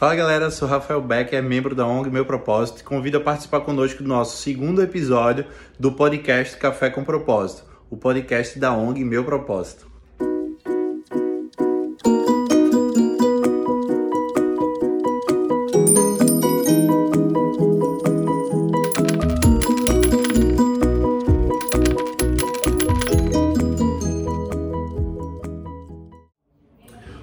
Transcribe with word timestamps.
Fala 0.00 0.14
galera, 0.14 0.50
sou 0.50 0.66
Rafael 0.66 1.02
Beck, 1.02 1.36
é 1.36 1.42
membro 1.42 1.74
da 1.74 1.86
ONG 1.86 2.08
Meu 2.08 2.24
Propósito 2.24 2.80
e 2.80 2.82
convido 2.82 3.18
a 3.18 3.20
participar 3.20 3.60
conosco 3.60 4.02
do 4.02 4.08
nosso 4.08 4.38
segundo 4.38 4.82
episódio 4.82 5.44
do 5.78 5.92
podcast 5.92 6.56
Café 6.56 6.88
com 6.88 7.04
Propósito, 7.04 7.64
o 7.90 7.98
podcast 7.98 8.58
da 8.58 8.72
ONG 8.72 9.04
Meu 9.04 9.22
Propósito. 9.24 9.90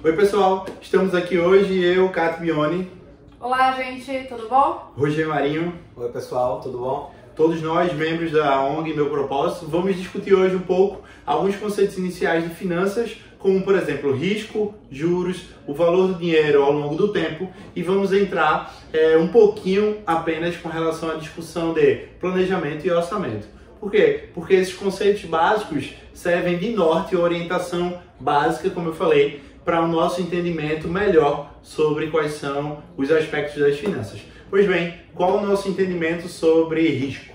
Oi 0.04 0.12
pessoal, 0.12 0.64
estamos 0.88 1.14
aqui 1.14 1.36
hoje, 1.36 1.84
eu, 1.84 2.08
Cat 2.08 2.40
Bione, 2.40 2.90
Olá, 3.38 3.72
gente, 3.72 4.26
tudo 4.26 4.48
bom? 4.48 4.90
Roger 4.96 5.28
Marinho, 5.28 5.74
Oi 5.94 6.08
pessoal, 6.08 6.62
tudo 6.62 6.78
bom? 6.78 7.14
todos 7.36 7.60
nós, 7.60 7.92
membros 7.92 8.32
da 8.32 8.62
ONG 8.62 8.94
Meu 8.94 9.10
Propósito, 9.10 9.66
vamos 9.66 9.94
discutir 9.94 10.32
hoje 10.32 10.56
um 10.56 10.60
pouco 10.60 11.04
alguns 11.26 11.56
conceitos 11.56 11.98
iniciais 11.98 12.42
de 12.42 12.54
finanças, 12.54 13.18
como 13.38 13.62
por 13.62 13.74
exemplo 13.74 14.14
risco, 14.14 14.74
juros, 14.90 15.50
o 15.66 15.74
valor 15.74 16.08
do 16.08 16.14
dinheiro 16.14 16.62
ao 16.62 16.72
longo 16.72 16.94
do 16.94 17.08
tempo 17.08 17.50
e 17.76 17.82
vamos 17.82 18.10
entrar 18.10 18.74
é, 18.90 19.14
um 19.18 19.28
pouquinho 19.28 19.98
apenas 20.06 20.56
com 20.56 20.70
relação 20.70 21.10
à 21.10 21.16
discussão 21.16 21.74
de 21.74 21.96
planejamento 22.18 22.86
e 22.86 22.90
orçamento. 22.90 23.46
Por 23.78 23.90
quê? 23.90 24.30
Porque 24.32 24.54
esses 24.54 24.72
conceitos 24.72 25.22
básicos 25.26 25.92
servem 26.14 26.56
de 26.56 26.70
norte 26.70 27.14
e 27.14 27.18
orientação 27.18 28.00
básica, 28.18 28.70
como 28.70 28.88
eu 28.88 28.94
falei, 28.94 29.42
para 29.68 29.82
o 29.82 29.86
nosso 29.86 30.22
entendimento 30.22 30.88
melhor 30.88 31.50
sobre 31.62 32.06
quais 32.10 32.32
são 32.32 32.82
os 32.96 33.10
aspectos 33.10 33.60
das 33.60 33.78
finanças. 33.78 34.18
Pois 34.48 34.66
bem, 34.66 34.98
qual 35.14 35.36
o 35.36 35.46
nosso 35.46 35.68
entendimento 35.68 36.26
sobre 36.26 36.88
risco? 36.88 37.34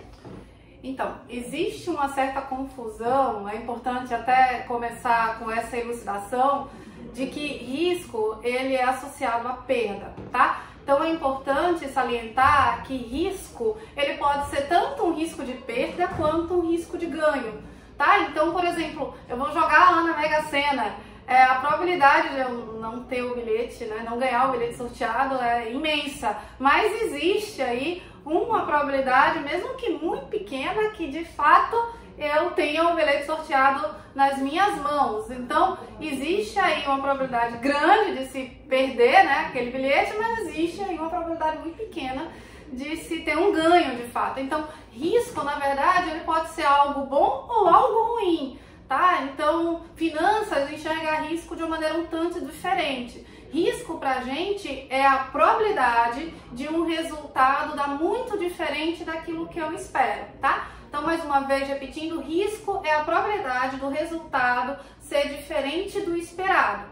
Então, 0.84 1.14
existe 1.30 1.92
uma 1.92 2.10
certa 2.10 2.42
confusão, 2.42 3.48
é 3.48 3.58
importante 3.58 4.16
até 4.16 4.62
começar 4.68 5.38
com 5.38 5.52
essa 5.52 5.78
elucidação 5.78 6.70
de 7.14 7.28
que 7.28 7.46
risco 7.46 8.40
ele 8.42 8.74
é 8.74 8.84
associado 8.84 9.48
à 9.48 9.54
perda, 9.54 10.16
tá? 10.32 10.64
Então 10.84 11.04
é 11.04 11.12
importante 11.12 11.88
salientar 11.88 12.84
que 12.84 12.98
risco 12.98 13.78
ele 13.96 14.18
pode 14.18 14.50
ser 14.50 14.68
tanto 14.68 15.04
um 15.04 15.14
risco 15.14 15.44
de 15.44 15.54
perda 15.54 16.08
quanto 16.08 16.56
um 16.56 16.72
risco 16.72 16.98
de 16.98 17.06
ganho, 17.06 17.62
tá? 17.96 18.22
Então, 18.22 18.52
por 18.52 18.66
exemplo, 18.66 19.14
eu 19.30 19.38
vou 19.38 19.54
jogar 19.54 19.92
lá 19.92 20.02
na 20.02 20.18
Mega 20.18 20.42
Sena, 20.46 20.96
é, 21.28 21.44
a 21.44 21.56
probabilidade 21.56 22.30
de 22.30 22.40
eu 22.40 22.50
não 22.80 23.04
ter 23.04 23.24
o 23.24 23.36
bilhete, 23.36 23.86
né, 23.86 24.06
não 24.08 24.20
ganhar 24.20 24.50
o 24.50 24.52
bilhete 24.52 24.76
sorteado 24.76 25.42
é 25.42 25.72
imensa, 25.72 26.38
mas 26.60 27.02
existe 27.04 27.62
aí 27.62 28.04
uma 28.26 28.66
probabilidade, 28.66 29.40
mesmo 29.40 29.76
que 29.76 29.90
muito 29.92 30.26
pequena, 30.28 30.90
que 30.92 31.08
de 31.08 31.26
fato 31.26 31.76
eu 32.18 32.52
tenha 32.52 32.90
o 32.90 32.96
bilhete 32.96 33.26
sorteado 33.26 33.96
nas 34.14 34.38
minhas 34.38 34.78
mãos. 34.78 35.30
Então, 35.32 35.78
existe 36.00 36.60
aí 36.60 36.86
uma 36.86 37.00
probabilidade 37.00 37.58
grande 37.58 38.18
de 38.18 38.26
se 38.28 38.44
perder 38.68 39.24
né, 39.24 39.46
aquele 39.48 39.72
bilhete, 39.72 40.14
mas 40.18 40.40
existe 40.40 40.84
aí 40.84 40.98
uma 40.98 41.10
probabilidade 41.10 41.58
muito 41.60 41.78
pequena 41.78 42.28
de 42.72 42.98
se 42.98 43.22
ter 43.22 43.38
um 43.38 43.52
ganho 43.52 43.96
de 43.96 44.04
fato. 44.04 44.40
Então, 44.40 44.68
risco, 44.92 45.44
na 45.44 45.56
verdade, 45.56 46.12
ele 46.12 46.22
pode 46.22 46.50
ser 46.50 46.66
algo 46.66 47.06
bom 47.06 47.48
ou 47.50 47.68
algo 47.68 48.14
ruim. 48.14 48.60
Tá? 48.88 49.24
Então, 49.24 49.82
finanças 49.96 50.72
enxerga 50.72 51.22
risco 51.22 51.56
de 51.56 51.64
uma 51.64 51.70
maneira 51.70 51.98
um 51.98 52.06
tanto 52.06 52.42
diferente. 52.42 53.26
Risco 53.52 54.00
para 54.00 54.16
a 54.18 54.22
gente 54.22 54.88
é 54.90 55.06
a 55.06 55.26
probabilidade 55.26 56.34
de 56.52 56.68
um 56.68 56.86
resultado 56.86 57.76
dar 57.76 57.88
muito 57.90 58.38
diferente 58.38 59.04
daquilo 59.04 59.48
que 59.48 59.60
eu 59.60 59.72
espero, 59.74 60.26
tá? 60.42 60.70
Então, 60.90 61.04
mais 61.04 61.24
uma 61.24 61.42
vez, 61.42 61.68
repetindo, 61.68 62.22
risco 62.22 62.82
é 62.84 62.94
a 62.94 63.04
probabilidade 63.04 63.78
do 63.78 63.90
resultado 63.90 64.78
ser 65.00 65.30
diferente 65.30 66.02
do 66.02 66.16
esperado. 66.16 66.86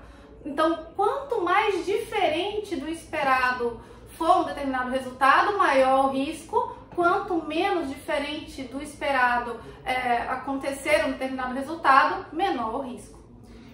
Então, 0.46 0.88
quanto 0.96 1.42
mais 1.42 1.86
diferente 1.86 2.76
do 2.76 2.90
esperado 2.90 3.80
for 4.18 4.42
um 4.42 4.44
determinado 4.44 4.90
resultado, 4.90 5.58
maior 5.58 6.06
o 6.06 6.10
risco, 6.10 6.76
quanto 6.96 7.46
menos 7.46 7.90
diferente 7.90 8.64
do 8.64 8.82
esperado 8.82 9.58
é, 9.86 10.18
acontecer 10.24 11.06
um 11.06 11.12
determinado 11.12 11.54
resultado, 11.54 12.26
menor 12.34 12.76
o 12.76 12.82
risco. 12.82 13.20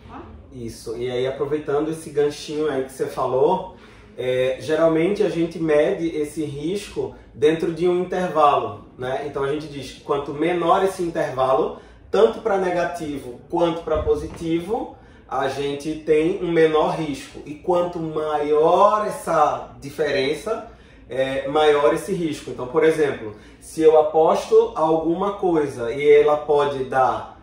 Tá? 0.07 0.22
Isso, 0.51 0.97
e 0.97 1.09
aí 1.09 1.28
aproveitando 1.28 1.89
esse 1.89 2.09
ganchinho 2.09 2.69
aí 2.69 2.83
que 2.85 2.91
você 2.91 3.07
falou, 3.07 3.75
é, 4.17 4.57
geralmente 4.59 5.22
a 5.22 5.29
gente 5.29 5.59
mede 5.59 6.07
esse 6.07 6.44
risco 6.44 7.16
dentro 7.33 7.73
de 7.73 7.88
um 7.88 8.01
intervalo, 8.01 8.85
né? 8.97 9.25
Então 9.28 9.44
a 9.44 9.51
gente 9.53 9.67
diz 9.67 9.91
que 9.91 10.01
quanto 10.01 10.34
menor 10.34 10.84
esse 10.84 11.03
intervalo, 11.03 11.79
tanto 12.09 12.41
para 12.41 12.57
negativo 12.57 13.39
quanto 13.47 13.81
para 13.81 14.01
positivo, 14.01 14.97
a 15.29 15.47
gente 15.49 15.94
tem 16.05 16.41
um 16.41 16.51
menor 16.51 16.95
risco. 16.95 17.41
E 17.45 17.55
quanto 17.55 17.99
maior 17.99 19.05
essa 19.05 19.75
diferença, 19.79 20.72
é, 21.09 21.47
maior 21.47 21.94
esse 21.94 22.13
risco. 22.13 22.50
Então, 22.50 22.68
por 22.68 22.84
exemplo, 22.84 23.35
se 23.59 23.81
eu 23.81 24.00
aposto 24.00 24.72
alguma 24.75 25.34
coisa 25.34 25.91
e 25.91 26.07
ela 26.09 26.38
pode 26.38 26.84
dar 26.85 27.38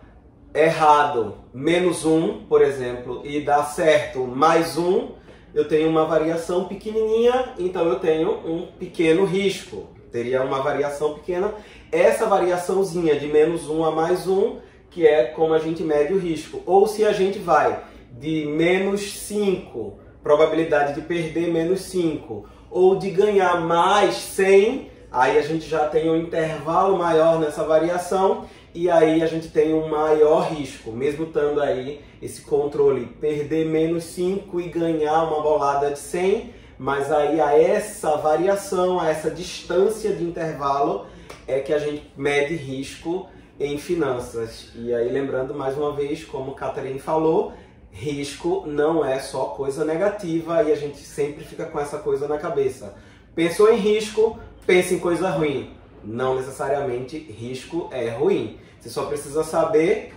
errado 0.54 1.34
menos 1.52 2.04
um, 2.04 2.44
por 2.44 2.62
exemplo, 2.62 3.22
e 3.24 3.40
dar 3.40 3.64
certo 3.64 4.20
mais 4.20 4.76
um, 4.76 5.12
eu 5.54 5.66
tenho 5.66 5.88
uma 5.88 6.04
variação 6.04 6.64
pequenininha, 6.64 7.54
então 7.58 7.86
eu 7.86 7.98
tenho 7.98 8.30
um 8.44 8.66
pequeno 8.78 9.24
risco. 9.24 9.88
Teria 10.10 10.42
uma 10.42 10.62
variação 10.62 11.14
pequena. 11.14 11.52
Essa 11.90 12.26
variaçãozinha 12.26 13.18
de 13.18 13.26
menos 13.26 13.68
um 13.68 13.84
a 13.84 13.90
mais 13.90 14.28
um, 14.28 14.58
que 14.90 15.06
é 15.06 15.24
como 15.24 15.54
a 15.54 15.58
gente 15.58 15.82
mede 15.82 16.12
o 16.12 16.18
risco. 16.18 16.60
Ou 16.66 16.86
se 16.86 17.04
a 17.04 17.12
gente 17.12 17.38
vai 17.38 17.82
de 18.12 18.46
menos 18.46 19.00
5, 19.00 19.98
probabilidade 20.22 20.94
de 20.94 21.00
perder 21.02 21.52
menos 21.52 21.82
5, 21.82 22.46
ou 22.74 22.96
de 22.96 23.08
ganhar 23.08 23.60
mais 23.60 24.16
100, 24.16 24.90
aí 25.12 25.38
a 25.38 25.42
gente 25.42 25.64
já 25.64 25.86
tem 25.86 26.10
um 26.10 26.16
intervalo 26.16 26.98
maior 26.98 27.38
nessa 27.38 27.62
variação 27.62 28.46
e 28.74 28.90
aí 28.90 29.22
a 29.22 29.26
gente 29.28 29.46
tem 29.46 29.72
um 29.72 29.88
maior 29.88 30.48
risco, 30.52 30.90
mesmo 30.90 31.22
estando 31.22 31.60
aí 31.60 32.00
esse 32.20 32.42
controle 32.42 33.06
perder 33.20 33.66
menos 33.66 34.02
5 34.02 34.60
e 34.60 34.68
ganhar 34.70 35.22
uma 35.22 35.40
bolada 35.40 35.92
de 35.92 36.00
100, 36.00 36.52
mas 36.76 37.12
aí 37.12 37.40
a 37.40 37.56
essa 37.56 38.16
variação, 38.16 38.98
a 38.98 39.08
essa 39.08 39.30
distância 39.30 40.12
de 40.12 40.24
intervalo 40.24 41.06
é 41.46 41.60
que 41.60 41.72
a 41.72 41.78
gente 41.78 42.02
mede 42.16 42.56
risco 42.56 43.28
em 43.60 43.78
finanças. 43.78 44.72
E 44.74 44.92
aí 44.92 45.12
lembrando 45.12 45.54
mais 45.54 45.78
uma 45.78 45.92
vez, 45.92 46.24
como 46.24 46.50
a 46.50 46.54
Catherine 46.56 46.98
falou, 46.98 47.52
risco 47.94 48.64
não 48.66 49.04
é 49.04 49.20
só 49.20 49.44
coisa 49.44 49.84
negativa 49.84 50.64
e 50.64 50.72
a 50.72 50.74
gente 50.74 50.98
sempre 50.98 51.44
fica 51.44 51.64
com 51.64 51.78
essa 51.78 51.98
coisa 51.98 52.26
na 52.26 52.36
cabeça. 52.36 52.96
Pensou 53.36 53.72
em 53.72 53.76
risco, 53.76 54.36
pensa 54.66 54.94
em 54.94 54.98
coisa 54.98 55.30
ruim. 55.30 55.70
Não 56.02 56.34
necessariamente 56.34 57.16
risco 57.16 57.88
é 57.92 58.10
ruim. 58.10 58.58
Você 58.80 58.90
só 58.90 59.04
precisa 59.04 59.44
saber 59.44 60.12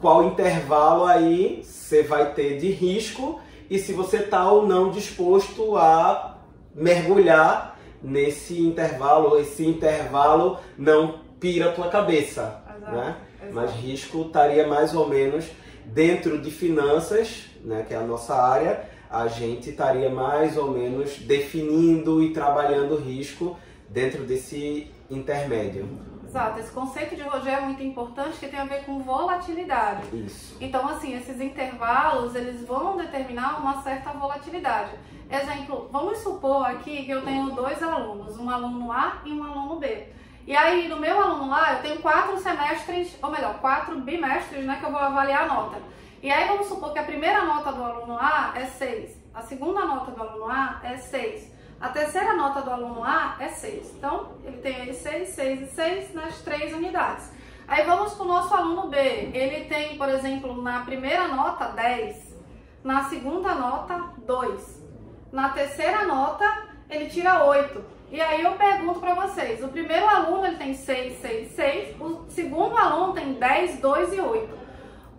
qual 0.00 0.24
intervalo 0.24 1.04
aí 1.04 1.62
você 1.62 2.02
vai 2.02 2.32
ter 2.32 2.58
de 2.58 2.70
risco 2.70 3.38
e 3.68 3.78
se 3.78 3.92
você 3.92 4.16
está 4.16 4.50
ou 4.50 4.66
não 4.66 4.90
disposto 4.90 5.76
a 5.76 6.38
mergulhar 6.74 7.78
nesse 8.02 8.58
intervalo, 8.60 9.38
esse 9.38 9.64
intervalo 9.64 10.58
não 10.78 11.20
pira 11.38 11.68
a 11.68 11.72
tua 11.72 11.88
cabeça, 11.88 12.62
Exato, 12.76 12.96
né? 12.96 13.16
exato. 13.42 13.54
Mas 13.54 13.70
risco 13.72 14.22
estaria 14.22 14.66
mais 14.66 14.94
ou 14.94 15.06
menos 15.06 15.44
dentro 15.86 16.38
de 16.38 16.50
finanças, 16.50 17.46
né, 17.64 17.84
que 17.86 17.94
é 17.94 17.96
a 17.96 18.02
nossa 18.02 18.34
área, 18.34 18.88
a 19.10 19.26
gente 19.26 19.70
estaria 19.70 20.08
mais 20.08 20.56
ou 20.56 20.70
menos 20.70 21.18
definindo 21.18 22.22
e 22.22 22.32
trabalhando 22.32 22.96
risco 22.96 23.56
dentro 23.88 24.24
desse 24.24 24.90
intermédio. 25.10 25.88
Exato, 26.24 26.60
esse 26.60 26.70
conceito 26.70 27.16
de 27.16 27.22
Roger 27.22 27.54
é 27.54 27.60
muito 27.60 27.82
importante 27.82 28.38
que 28.38 28.46
tem 28.46 28.60
a 28.60 28.64
ver 28.64 28.84
com 28.84 29.00
volatilidade. 29.00 30.04
Isso. 30.16 30.56
Então, 30.60 30.88
assim, 30.88 31.16
esses 31.16 31.40
intervalos, 31.40 32.36
eles 32.36 32.64
vão 32.64 32.96
determinar 32.96 33.58
uma 33.58 33.82
certa 33.82 34.12
volatilidade. 34.12 34.92
Exemplo, 35.28 35.88
vamos 35.90 36.18
supor 36.18 36.66
aqui 36.66 37.04
que 37.04 37.10
eu 37.10 37.22
tenho 37.22 37.50
dois 37.50 37.82
alunos, 37.82 38.38
um 38.38 38.48
aluno 38.48 38.92
A 38.92 39.22
e 39.24 39.32
um 39.32 39.42
aluno 39.42 39.80
B. 39.80 40.06
E 40.50 40.56
aí, 40.56 40.88
no 40.88 40.96
meu 40.96 41.16
aluno 41.16 41.48
lá, 41.48 41.74
eu 41.74 41.82
tenho 41.82 42.02
quatro 42.02 42.36
semestres, 42.36 43.16
ou 43.22 43.30
melhor, 43.30 43.60
quatro 43.60 43.96
bimestres, 44.00 44.64
né, 44.64 44.78
que 44.80 44.84
eu 44.84 44.90
vou 44.90 44.98
avaliar 44.98 45.44
a 45.44 45.46
nota. 45.46 45.80
E 46.20 46.28
aí, 46.28 46.48
vamos 46.48 46.66
supor 46.66 46.92
que 46.92 46.98
a 46.98 47.04
primeira 47.04 47.44
nota 47.44 47.70
do 47.70 47.84
aluno 47.84 48.18
A 48.18 48.52
é 48.56 48.66
6, 48.66 49.16
a 49.32 49.42
segunda 49.42 49.84
nota 49.84 50.10
do 50.10 50.20
aluno 50.20 50.50
A 50.50 50.80
é 50.82 50.96
6, 50.96 51.52
a 51.80 51.88
terceira 51.90 52.34
nota 52.34 52.62
do 52.62 52.70
aluno 52.72 53.04
A 53.04 53.36
é 53.38 53.46
6. 53.46 53.94
Então, 53.96 54.32
ele 54.42 54.56
tem 54.56 54.74
aí 54.74 54.92
6, 54.92 55.28
6 55.28 55.60
e 55.60 55.66
6 55.66 56.14
nas 56.14 56.42
três 56.42 56.74
unidades. 56.74 57.30
Aí 57.68 57.84
vamos 57.84 58.14
para 58.14 58.24
o 58.24 58.28
nosso 58.28 58.52
aluno 58.52 58.88
B. 58.88 58.98
Ele 58.98 59.66
tem, 59.66 59.96
por 59.96 60.08
exemplo, 60.08 60.60
na 60.60 60.80
primeira 60.80 61.28
nota 61.28 61.66
10, 61.66 62.36
na 62.82 63.04
segunda 63.04 63.54
nota 63.54 64.14
2. 64.26 64.82
na 65.30 65.50
terceira 65.50 66.08
nota 66.08 66.70
ele 66.90 67.08
tira 67.08 67.44
8. 67.44 67.99
E 68.10 68.20
aí 68.20 68.42
eu 68.42 68.52
pergunto 68.52 68.98
para 68.98 69.14
vocês, 69.14 69.62
o 69.62 69.68
primeiro 69.68 70.08
aluno 70.08 70.44
ele 70.44 70.56
tem 70.56 70.74
6, 70.74 71.20
6, 71.20 71.52
6, 71.52 72.00
o 72.00 72.24
segundo 72.28 72.76
aluno 72.76 73.12
tem 73.12 73.34
10, 73.34 73.78
2 73.78 74.12
e 74.14 74.20
8. 74.20 74.58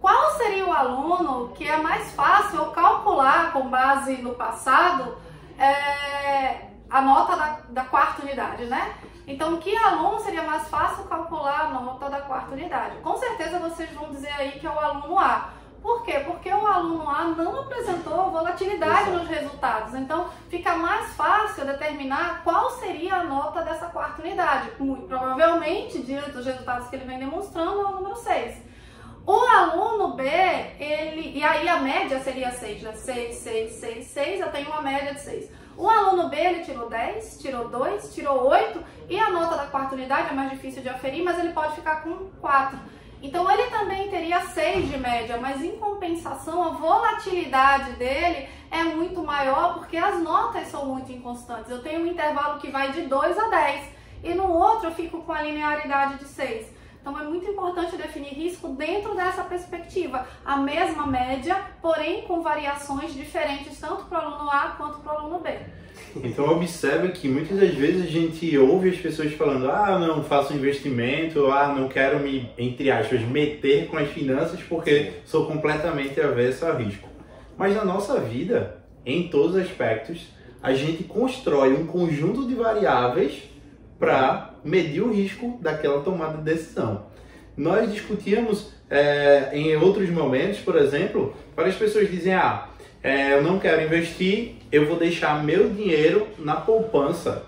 Qual 0.02 0.32
seria 0.32 0.66
o 0.66 0.74
aluno 0.74 1.50
que 1.54 1.66
é 1.66 1.78
mais 1.78 2.12
fácil 2.14 2.60
eu 2.60 2.72
calcular 2.72 3.54
com 3.54 3.70
base 3.70 4.18
no 4.22 4.34
passado 4.34 5.16
é, 5.58 6.70
a 6.90 7.02
nota 7.02 7.38
da, 7.38 7.60
da 7.70 7.84
quarta 7.86 8.24
unidade, 8.24 8.66
né? 8.66 8.94
Então, 9.26 9.58
que 9.58 9.74
aluno 9.78 10.20
seria 10.20 10.44
mais 10.44 10.68
fácil 10.68 11.06
calcular 11.06 11.62
a 11.62 11.70
nota 11.70 12.10
da 12.10 12.20
quarta 12.22 12.52
unidade? 12.52 12.98
Com 12.98 13.16
certeza 13.16 13.60
vocês 13.60 13.90
vão 13.94 14.10
dizer 14.10 14.34
aí 14.34 14.60
que 14.60 14.68
é 14.68 14.70
o 14.70 14.78
aluno 14.78 15.18
A. 15.18 15.50
Por 15.82 16.04
quê? 16.04 16.20
Porque 16.20 16.50
o 16.54 16.68
aluno 16.68 17.10
A 17.10 17.24
não 17.24 17.62
apresentou 17.62 18.30
volatilidade 18.30 19.10
Exato. 19.10 19.18
nos 19.18 19.28
resultados. 19.28 19.96
Então, 19.96 20.30
fica 20.48 20.76
mais 20.76 21.14
fácil 21.16 21.66
determinar 21.66 22.44
qual 22.44 22.70
seria 22.72 23.16
a 23.16 23.24
nota 23.24 23.64
dessa 23.64 23.88
quarta 23.88 24.22
unidade. 24.22 24.72
Muito 24.80 25.08
provavelmente, 25.08 26.00
diante 26.04 26.32
dos 26.32 26.46
resultados 26.46 26.88
que 26.88 26.96
ele 26.96 27.06
vem 27.06 27.18
demonstrando, 27.18 27.82
é 27.82 27.86
o 27.86 27.92
número 27.94 28.16
6. 28.16 28.72
O 29.26 29.34
aluno 29.34 30.16
B, 30.16 30.24
ele. 30.24 31.38
E 31.38 31.44
aí 31.44 31.68
a 31.68 31.80
média 31.80 32.20
seria 32.20 32.52
6, 32.52 32.82
né? 32.84 32.94
6, 32.94 33.36
6, 33.38 33.72
6, 33.74 34.08
6, 34.08 34.40
eu 34.42 34.52
tenho 34.52 34.68
uma 34.68 34.82
média 34.82 35.14
de 35.14 35.22
6. 35.22 35.52
O 35.78 35.90
aluno 35.90 36.30
B, 36.30 36.36
ele 36.36 36.64
tirou 36.64 36.90
10, 36.90 37.40
tirou 37.40 37.70
2, 37.70 38.14
tirou 38.14 38.48
8, 38.48 38.84
e 39.10 39.20
a 39.20 39.30
nota 39.30 39.58
da 39.58 39.66
quarta 39.66 39.96
unidade 39.96 40.30
é 40.30 40.34
mais 40.34 40.52
difícil 40.52 40.82
de 40.82 40.90
aferir, 40.90 41.24
mas 41.24 41.40
ele 41.40 41.54
pode 41.54 41.76
ficar 41.76 42.04
com 42.04 42.30
4. 42.40 42.78
Então 43.22 43.50
ele 43.52 43.70
também 43.70 44.10
teria 44.10 44.42
6 44.42 44.90
de 44.90 44.98
média, 44.98 45.38
mas 45.38 45.64
em 45.64 45.78
compensação 45.78 46.64
a 46.64 46.70
volatilidade 46.70 47.94
dele 47.94 48.50
é 48.72 48.84
muito 48.84 49.24
maior 49.24 49.76
porque 49.76 49.96
as 49.96 50.20
notas 50.20 50.68
são 50.68 50.86
muito 50.86 51.12
inconstantes. 51.12 51.70
Eu 51.70 51.84
tenho 51.84 52.02
um 52.02 52.08
intervalo 52.08 52.60
que 52.60 52.72
vai 52.72 52.92
de 52.92 53.02
2 53.02 53.38
a 53.38 53.50
10 53.50 53.90
e 54.24 54.34
no 54.34 54.52
outro 54.52 54.88
eu 54.88 54.92
fico 54.92 55.22
com 55.22 55.32
a 55.32 55.42
linearidade 55.42 56.18
de 56.18 56.26
6. 56.26 56.68
Então 57.00 57.20
é 57.20 57.24
muito 57.24 57.50
importante 57.50 57.96
definir 57.96 58.34
risco 58.34 58.70
dentro 58.70 59.16
dessa 59.16 59.44
perspectiva. 59.44 60.28
A 60.44 60.58
mesma 60.58 61.06
média, 61.06 61.60
porém 61.82 62.24
com 62.24 62.42
variações 62.42 63.14
diferentes 63.14 63.80
tanto 63.80 64.06
para 64.06 64.20
o 64.20 64.34
aluno 64.34 64.50
A 64.50 64.70
quanto 64.78 65.00
para 65.00 65.14
o 65.14 65.18
aluno 65.18 65.40
B. 65.40 65.60
Então 66.24 66.50
observe 66.50 67.10
que 67.10 67.28
muitas 67.28 67.60
das 67.60 67.74
vezes 67.74 68.04
a 68.04 68.10
gente 68.10 68.58
ouve 68.58 68.90
as 68.90 68.98
pessoas 68.98 69.32
falando 69.34 69.70
ah, 69.70 69.98
não 69.98 70.24
faço 70.24 70.54
investimento, 70.54 71.48
ah, 71.48 71.74
não 71.74 71.88
quero 71.88 72.20
me, 72.20 72.50
entre 72.58 72.92
aspas, 72.92 73.22
meter 73.22 73.88
com 73.88 73.98
as 73.98 74.10
finanças 74.10 74.62
porque 74.62 75.12
sou 75.26 75.46
completamente 75.46 76.20
avesso 76.20 76.66
a 76.66 76.74
risco. 76.74 77.08
Mas 77.58 77.76
na 77.76 77.86
nossa 77.86 78.20
vida, 78.20 78.78
em 79.06 79.28
todos 79.28 79.56
os 79.56 79.62
aspectos, 79.62 80.28
a 80.62 80.74
gente 80.74 81.04
constrói 81.04 81.74
um 81.74 81.86
conjunto 81.86 82.48
de 82.48 82.56
variáveis 82.56 83.44
para 84.00 84.56
medir 84.64 85.02
o 85.02 85.12
risco 85.12 85.60
daquela 85.62 86.02
tomada 86.02 86.38
de 86.38 86.44
decisão. 86.44 87.06
Nós 87.56 87.92
discutíamos 87.92 88.72
é, 88.90 89.50
em 89.54 89.76
outros 89.78 90.10
momentos, 90.10 90.60
por 90.60 90.76
exemplo, 90.76 91.36
várias 91.56 91.76
pessoas 91.76 92.10
dizem, 92.10 92.34
ah, 92.34 92.68
é, 93.04 93.34
eu 93.34 93.44
não 93.44 93.60
quero 93.60 93.82
investir, 93.82 94.56
eu 94.72 94.88
vou 94.88 94.98
deixar 94.98 95.44
meu 95.44 95.70
dinheiro 95.70 96.28
na 96.38 96.56
poupança. 96.56 97.46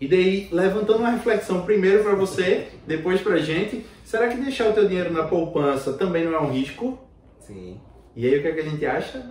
E 0.00 0.06
daí, 0.06 0.48
levantando 0.52 1.00
uma 1.00 1.10
reflexão 1.10 1.62
primeiro 1.62 2.04
para 2.04 2.14
você, 2.14 2.68
depois 2.86 3.20
para 3.20 3.34
a 3.34 3.40
gente, 3.40 3.84
será 4.04 4.28
que 4.28 4.36
deixar 4.36 4.68
o 4.68 4.72
teu 4.72 4.86
dinheiro 4.86 5.12
na 5.12 5.24
poupança 5.24 5.94
também 5.94 6.24
não 6.24 6.34
é 6.34 6.40
um 6.40 6.52
risco? 6.52 6.98
Sim. 7.40 7.80
E 8.14 8.26
aí, 8.26 8.38
o 8.38 8.42
que, 8.42 8.48
é 8.48 8.52
que 8.52 8.60
a 8.60 8.64
gente 8.64 8.86
acha? 8.86 9.30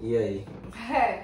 E 0.00 0.16
aí? 0.16 0.44
É, 0.92 1.22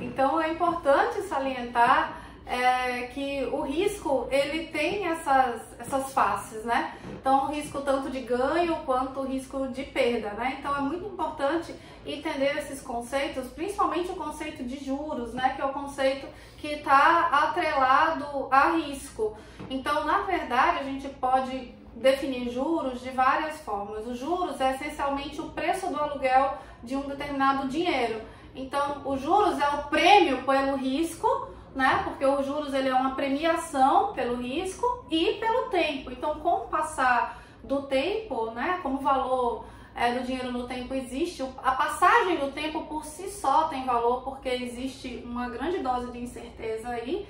então 0.00 0.40
é 0.40 0.50
importante 0.50 1.22
salientar 1.22 2.27
é, 2.48 3.02
que 3.08 3.46
o 3.52 3.60
risco 3.60 4.26
ele 4.30 4.68
tem 4.68 5.06
essas, 5.06 5.60
essas 5.78 6.12
faces, 6.14 6.64
né? 6.64 6.94
Então 7.20 7.44
o 7.44 7.46
risco 7.48 7.82
tanto 7.82 8.10
de 8.10 8.20
ganho 8.20 8.76
quanto 8.86 9.20
o 9.20 9.26
risco 9.26 9.68
de 9.68 9.84
perda, 9.84 10.30
né? 10.30 10.56
Então 10.58 10.74
é 10.74 10.80
muito 10.80 11.04
importante 11.04 11.74
entender 12.06 12.56
esses 12.56 12.80
conceitos, 12.80 13.48
principalmente 13.48 14.10
o 14.10 14.16
conceito 14.16 14.64
de 14.64 14.82
juros, 14.82 15.34
né? 15.34 15.52
Que 15.54 15.60
é 15.60 15.64
o 15.66 15.74
conceito 15.74 16.26
que 16.56 16.68
está 16.68 17.28
atrelado 17.30 18.48
a 18.50 18.70
risco. 18.70 19.36
Então, 19.68 20.04
na 20.06 20.22
verdade, 20.22 20.78
a 20.78 20.84
gente 20.84 21.06
pode 21.08 21.74
definir 21.94 22.50
juros 22.50 23.02
de 23.02 23.10
várias 23.10 23.60
formas. 23.60 24.06
Os 24.06 24.18
juros 24.18 24.58
é 24.58 24.74
essencialmente 24.74 25.38
o 25.38 25.50
preço 25.50 25.88
do 25.88 26.00
aluguel 26.00 26.56
de 26.82 26.96
um 26.96 27.02
determinado 27.02 27.68
dinheiro. 27.68 28.22
Então, 28.54 29.02
os 29.04 29.20
juros 29.20 29.60
é 29.60 29.68
o 29.68 29.82
prêmio 29.88 30.42
pelo 30.44 30.76
risco 30.76 31.57
né? 31.78 32.00
Porque 32.02 32.26
os 32.26 32.44
juros 32.44 32.74
ele 32.74 32.88
é 32.88 32.94
uma 32.94 33.14
premiação 33.14 34.12
pelo 34.12 34.34
risco 34.34 35.06
e 35.08 35.34
pelo 35.34 35.70
tempo. 35.70 36.10
Então, 36.10 36.40
com 36.40 36.64
o 36.64 36.66
passar 36.66 37.40
do 37.62 37.82
tempo, 37.82 38.50
né? 38.50 38.80
Como 38.82 38.98
o 38.98 39.00
valor 39.00 39.64
é, 39.94 40.12
do 40.12 40.26
dinheiro 40.26 40.50
no 40.50 40.66
tempo 40.66 40.92
existe, 40.92 41.40
a 41.62 41.70
passagem 41.70 42.36
do 42.38 42.50
tempo 42.50 42.82
por 42.86 43.04
si 43.04 43.30
só 43.30 43.68
tem 43.68 43.84
valor, 43.84 44.22
porque 44.22 44.48
existe 44.48 45.22
uma 45.24 45.48
grande 45.48 45.78
dose 45.78 46.10
de 46.10 46.18
incerteza 46.18 46.88
aí. 46.88 47.28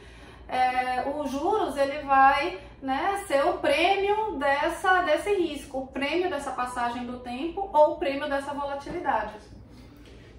É, 0.49 1.05
os 1.15 1.31
juros 1.31 1.77
ele 1.77 1.99
vai 2.07 2.59
né, 2.81 3.23
ser 3.27 3.45
o 3.45 3.59
prêmio 3.59 4.37
dessa, 4.39 5.03
desse 5.03 5.31
risco, 5.35 5.81
o 5.81 5.87
prêmio 5.89 6.31
dessa 6.31 6.53
passagem 6.53 7.05
do 7.05 7.19
tempo 7.19 7.69
ou 7.71 7.93
o 7.93 7.97
prêmio 7.99 8.27
dessa 8.27 8.55
volatilidade. 8.55 9.58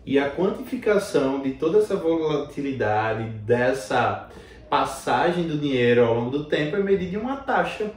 E 0.09 0.17
a 0.17 0.27
quantificação 0.27 1.39
de 1.39 1.51
toda 1.51 1.77
essa 1.77 1.95
volatilidade, 1.95 3.29
dessa 3.45 4.27
passagem 4.67 5.47
do 5.47 5.55
dinheiro 5.55 6.03
ao 6.03 6.15
longo 6.15 6.31
do 6.31 6.45
tempo 6.45 6.75
é 6.75 6.79
medida 6.79 7.15
em 7.15 7.19
uma 7.19 7.37
taxa, 7.37 7.91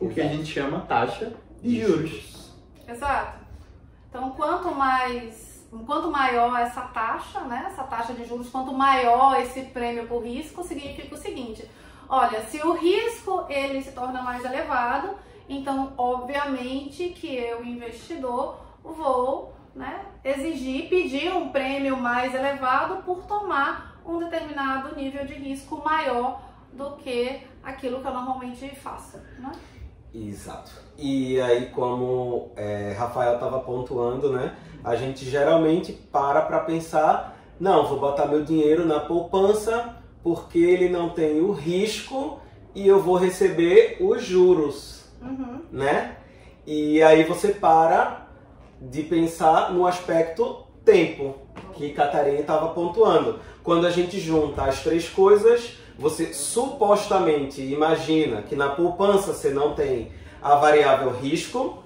o 0.00 0.08
que 0.08 0.22
a 0.22 0.28
gente 0.28 0.46
chama 0.46 0.80
taxa 0.88 1.30
de 1.60 1.78
juros. 1.78 2.54
Exato. 2.88 3.38
Então, 4.08 4.30
quanto 4.30 4.74
mais, 4.74 5.68
quanto 5.84 6.10
maior 6.10 6.58
essa 6.58 6.80
taxa, 6.80 7.40
né, 7.40 7.66
essa 7.66 7.82
taxa 7.82 8.14
de 8.14 8.24
juros, 8.24 8.48
quanto 8.48 8.72
maior 8.72 9.38
esse 9.38 9.60
prêmio 9.60 10.06
por 10.08 10.24
risco, 10.24 10.64
significa 10.64 11.14
o 11.14 11.18
seguinte: 11.18 11.68
olha, 12.08 12.40
se 12.46 12.62
o 12.62 12.72
risco 12.72 13.44
ele 13.50 13.82
se 13.82 13.92
torna 13.92 14.22
mais 14.22 14.42
elevado, 14.42 15.10
então 15.46 15.92
obviamente 15.98 17.10
que 17.10 17.36
eu 17.36 17.62
investidor 17.62 18.58
vou 18.82 19.52
né, 19.74 20.06
exigir, 20.24 20.88
pedir 20.88 21.32
um 21.32 21.48
prêmio 21.48 21.96
mais 21.96 22.34
elevado 22.34 23.02
por 23.02 23.24
tomar 23.24 24.00
um 24.06 24.18
determinado 24.18 24.94
nível 24.94 25.24
de 25.24 25.34
risco 25.34 25.82
maior 25.84 26.42
do 26.72 26.92
que 26.96 27.40
aquilo 27.62 28.00
que 28.00 28.06
eu 28.06 28.12
normalmente 28.12 28.68
faço. 28.76 29.18
Né? 29.38 29.52
Exato. 30.14 30.72
E 30.98 31.40
aí, 31.40 31.66
como 31.70 32.50
é, 32.56 32.94
Rafael 32.98 33.34
estava 33.34 33.60
pontuando, 33.60 34.32
né, 34.32 34.54
a 34.84 34.94
gente 34.94 35.24
geralmente 35.24 35.92
para 35.92 36.42
para 36.42 36.60
pensar, 36.60 37.36
não, 37.58 37.86
vou 37.86 37.98
botar 37.98 38.26
meu 38.26 38.44
dinheiro 38.44 38.86
na 38.86 39.00
poupança 39.00 39.96
porque 40.22 40.58
ele 40.58 40.88
não 40.88 41.10
tem 41.10 41.40
o 41.40 41.52
risco 41.52 42.40
e 42.74 42.86
eu 42.86 43.00
vou 43.00 43.16
receber 43.16 43.96
os 44.00 44.22
juros, 44.24 45.04
uhum. 45.20 45.62
né? 45.70 46.16
E 46.66 47.02
aí 47.02 47.24
você 47.24 47.48
para 47.48 48.21
de 48.90 49.02
pensar 49.02 49.72
no 49.72 49.86
aspecto 49.86 50.66
tempo, 50.84 51.36
que 51.74 51.90
Catarina 51.90 52.40
estava 52.40 52.68
pontuando. 52.70 53.38
Quando 53.62 53.86
a 53.86 53.90
gente 53.90 54.18
junta 54.18 54.62
as 54.62 54.82
três 54.82 55.08
coisas, 55.08 55.76
você 55.98 56.32
supostamente 56.32 57.62
imagina 57.62 58.42
que 58.42 58.56
na 58.56 58.70
poupança 58.70 59.32
você 59.32 59.50
não 59.50 59.74
tem 59.74 60.10
a 60.42 60.56
variável 60.56 61.10
risco, 61.10 61.78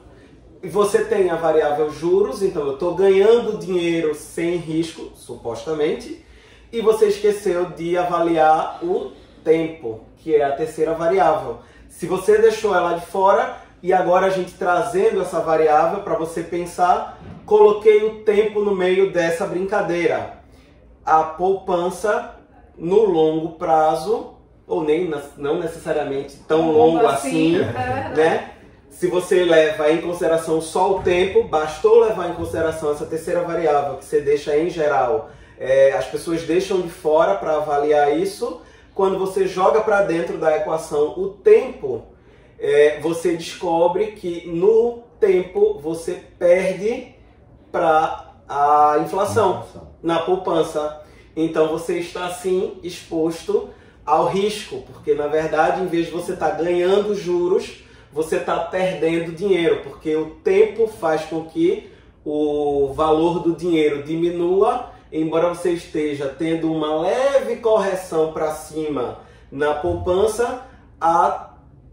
você 0.62 1.04
tem 1.04 1.30
a 1.30 1.36
variável 1.36 1.90
juros, 1.90 2.42
então 2.42 2.66
eu 2.66 2.74
estou 2.74 2.94
ganhando 2.94 3.58
dinheiro 3.58 4.14
sem 4.14 4.56
risco, 4.56 5.12
supostamente, 5.14 6.24
e 6.72 6.80
você 6.80 7.08
esqueceu 7.08 7.66
de 7.66 7.96
avaliar 7.96 8.80
o 8.82 9.12
tempo, 9.44 10.00
que 10.16 10.34
é 10.34 10.44
a 10.44 10.52
terceira 10.52 10.94
variável. 10.94 11.58
Se 11.88 12.06
você 12.06 12.38
deixou 12.38 12.74
ela 12.74 12.94
de 12.94 13.06
fora, 13.06 13.65
e 13.82 13.92
agora 13.92 14.26
a 14.26 14.30
gente 14.30 14.54
trazendo 14.54 15.20
essa 15.20 15.40
variável 15.40 16.00
para 16.00 16.14
você 16.14 16.42
pensar, 16.42 17.20
coloquei 17.44 18.04
o 18.04 18.24
tempo 18.24 18.60
no 18.60 18.74
meio 18.74 19.12
dessa 19.12 19.46
brincadeira. 19.46 20.38
A 21.04 21.22
poupança 21.22 22.36
no 22.76 23.04
longo 23.04 23.52
prazo, 23.52 24.34
ou 24.66 24.82
nem 24.82 25.10
não 25.36 25.60
necessariamente 25.60 26.36
tão 26.48 26.72
longo 26.72 27.06
assim, 27.06 27.56
assim 27.56 27.62
é 27.62 28.14
né? 28.16 28.50
Se 28.90 29.08
você 29.08 29.44
leva 29.44 29.90
em 29.92 30.00
consideração 30.00 30.60
só 30.60 30.96
o 30.96 31.02
tempo, 31.02 31.44
bastou 31.44 32.00
levar 32.00 32.30
em 32.30 32.34
consideração 32.34 32.92
essa 32.92 33.04
terceira 33.04 33.42
variável 33.42 33.96
que 33.98 34.04
você 34.06 34.20
deixa 34.20 34.56
em 34.56 34.70
geral. 34.70 35.30
É, 35.58 35.92
as 35.92 36.06
pessoas 36.06 36.42
deixam 36.42 36.80
de 36.80 36.88
fora 36.88 37.34
para 37.34 37.56
avaliar 37.56 38.16
isso. 38.16 38.62
Quando 38.94 39.18
você 39.18 39.46
joga 39.46 39.82
para 39.82 40.02
dentro 40.02 40.38
da 40.38 40.56
equação 40.56 41.12
o 41.18 41.28
tempo, 41.28 42.04
é, 42.58 43.00
você 43.00 43.36
descobre 43.36 44.12
que 44.12 44.46
no 44.48 45.02
tempo 45.20 45.78
você 45.78 46.22
perde 46.38 47.14
para 47.70 48.34
a 48.48 48.98
inflação, 49.04 49.60
inflação, 49.60 49.88
na 50.02 50.20
poupança. 50.20 51.02
então 51.34 51.68
você 51.68 51.98
está 51.98 52.30
sim 52.30 52.78
exposto 52.82 53.68
ao 54.04 54.28
risco, 54.28 54.82
porque 54.82 55.14
na 55.14 55.26
verdade, 55.26 55.82
em 55.82 55.86
vez 55.86 56.06
de 56.06 56.12
você 56.12 56.32
estar 56.32 56.50
tá 56.50 56.62
ganhando 56.62 57.14
juros, 57.14 57.84
você 58.12 58.36
está 58.36 58.58
perdendo 58.60 59.32
dinheiro, 59.32 59.82
porque 59.82 60.14
o 60.16 60.30
tempo 60.42 60.86
faz 60.86 61.22
com 61.24 61.44
que 61.44 61.90
o 62.24 62.92
valor 62.94 63.40
do 63.40 63.54
dinheiro 63.54 64.02
diminua, 64.02 64.90
embora 65.12 65.48
você 65.48 65.72
esteja 65.72 66.28
tendo 66.28 66.72
uma 66.72 67.00
leve 67.00 67.56
correção 67.56 68.32
para 68.32 68.52
cima 68.52 69.18
na 69.50 69.74
poupança, 69.74 70.66
a, 71.00 71.45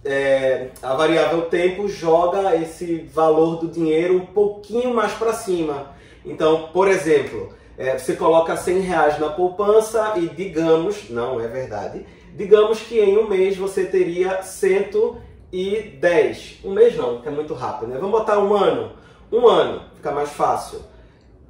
é, 0.06 0.70
a 0.82 0.96
variável 0.96 1.44
tempo 1.44 1.88
joga 1.88 2.56
esse 2.56 3.08
valor 3.14 3.58
do 3.58 3.68
dinheiro 3.68 4.18
um 4.18 4.26
pouquinho 4.26 4.94
mais 4.94 5.14
para 5.14 5.34
cima. 5.34 5.94
Então, 6.26 6.70
por 6.74 6.88
exemplo, 6.88 7.54
é, 7.78 7.98
você 7.98 8.16
coloca 8.16 8.56
100 8.56 8.80
reais 8.82 9.20
na 9.20 9.30
poupança 9.30 10.14
e 10.18 10.28
digamos, 10.28 11.10
não 11.10 11.40
é 11.40 11.48
verdade, 11.48 12.06
digamos 12.36 12.82
que 12.82 13.00
em 13.00 13.18
um 13.18 13.28
mês 13.28 13.58
você 13.58 13.86
teria 13.86 14.42
110. 14.42 16.60
Um 16.64 16.72
mês 16.72 16.96
não, 16.96 17.22
que 17.22 17.28
é 17.28 17.32
muito 17.32 17.54
rápido, 17.54 17.90
né? 17.90 17.98
Vamos 18.00 18.20
botar 18.20 18.40
um 18.40 18.54
ano. 18.54 18.92
Um 19.32 19.48
ano, 19.48 19.82
fica 19.96 20.12
mais 20.12 20.30
fácil. 20.30 20.80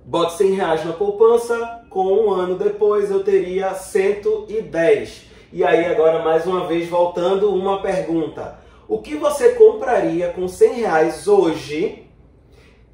Bote 0.05 0.33
100 0.33 0.53
reais 0.53 0.85
na 0.85 0.93
poupança, 0.93 1.81
com 1.89 2.05
um 2.05 2.31
ano 2.31 2.55
depois 2.55 3.09
eu 3.09 3.23
teria 3.23 3.73
110. 3.73 5.32
E 5.55 5.63
aí 5.63 5.85
agora 5.85 6.23
mais 6.23 6.47
uma 6.47 6.65
vez 6.65 6.89
voltando 6.89 7.53
uma 7.53 7.79
pergunta. 7.79 8.57
O 8.87 9.03
que 9.03 9.13
você 9.13 9.49
compraria 9.49 10.29
com 10.29 10.47
100 10.47 10.73
reais 10.73 11.27
hoje 11.27 12.09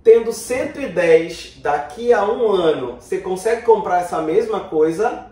tendo 0.03 0.33
110 0.33 1.59
daqui 1.61 2.11
a 2.11 2.25
um 2.25 2.51
ano, 2.51 2.97
você 2.99 3.19
consegue 3.19 3.61
comprar 3.61 4.01
essa 4.01 4.21
mesma 4.21 4.59
coisa? 4.59 5.27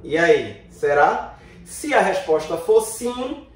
E 0.00 0.16
aí, 0.16 0.58
será? 0.70 1.36
Se 1.64 1.92
a 1.92 2.00
resposta 2.00 2.56
for 2.56 2.82
sim, 2.82 3.48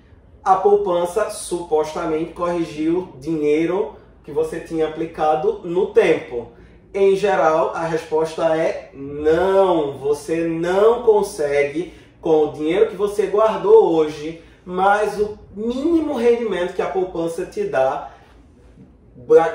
a 0.43 0.57
poupança 0.57 1.31
supostamente 1.31 2.33
corrigiu 2.33 3.13
dinheiro 3.21 3.95
que 4.25 4.33
você 4.33 4.59
tinha 4.59 4.89
aplicado 4.89 5.61
no 5.63 5.93
tempo. 5.93 6.49
Em 6.93 7.15
geral, 7.15 7.71
a 7.77 7.85
resposta 7.87 8.57
é 8.57 8.91
não. 8.93 9.97
Você 9.99 10.49
não 10.49 11.05
consegue, 11.05 11.93
com 12.21 12.47
o 12.47 12.53
dinheiro 12.53 12.89
que 12.89 12.97
você 12.97 13.27
guardou 13.27 13.95
hoje, 13.95 14.43
mais 14.65 15.19
o 15.19 15.39
mínimo 15.55 16.15
rendimento 16.15 16.75
que 16.75 16.83
a 16.83 16.89
poupança 16.89 17.47
te 17.47 17.65
dá, 17.65 18.11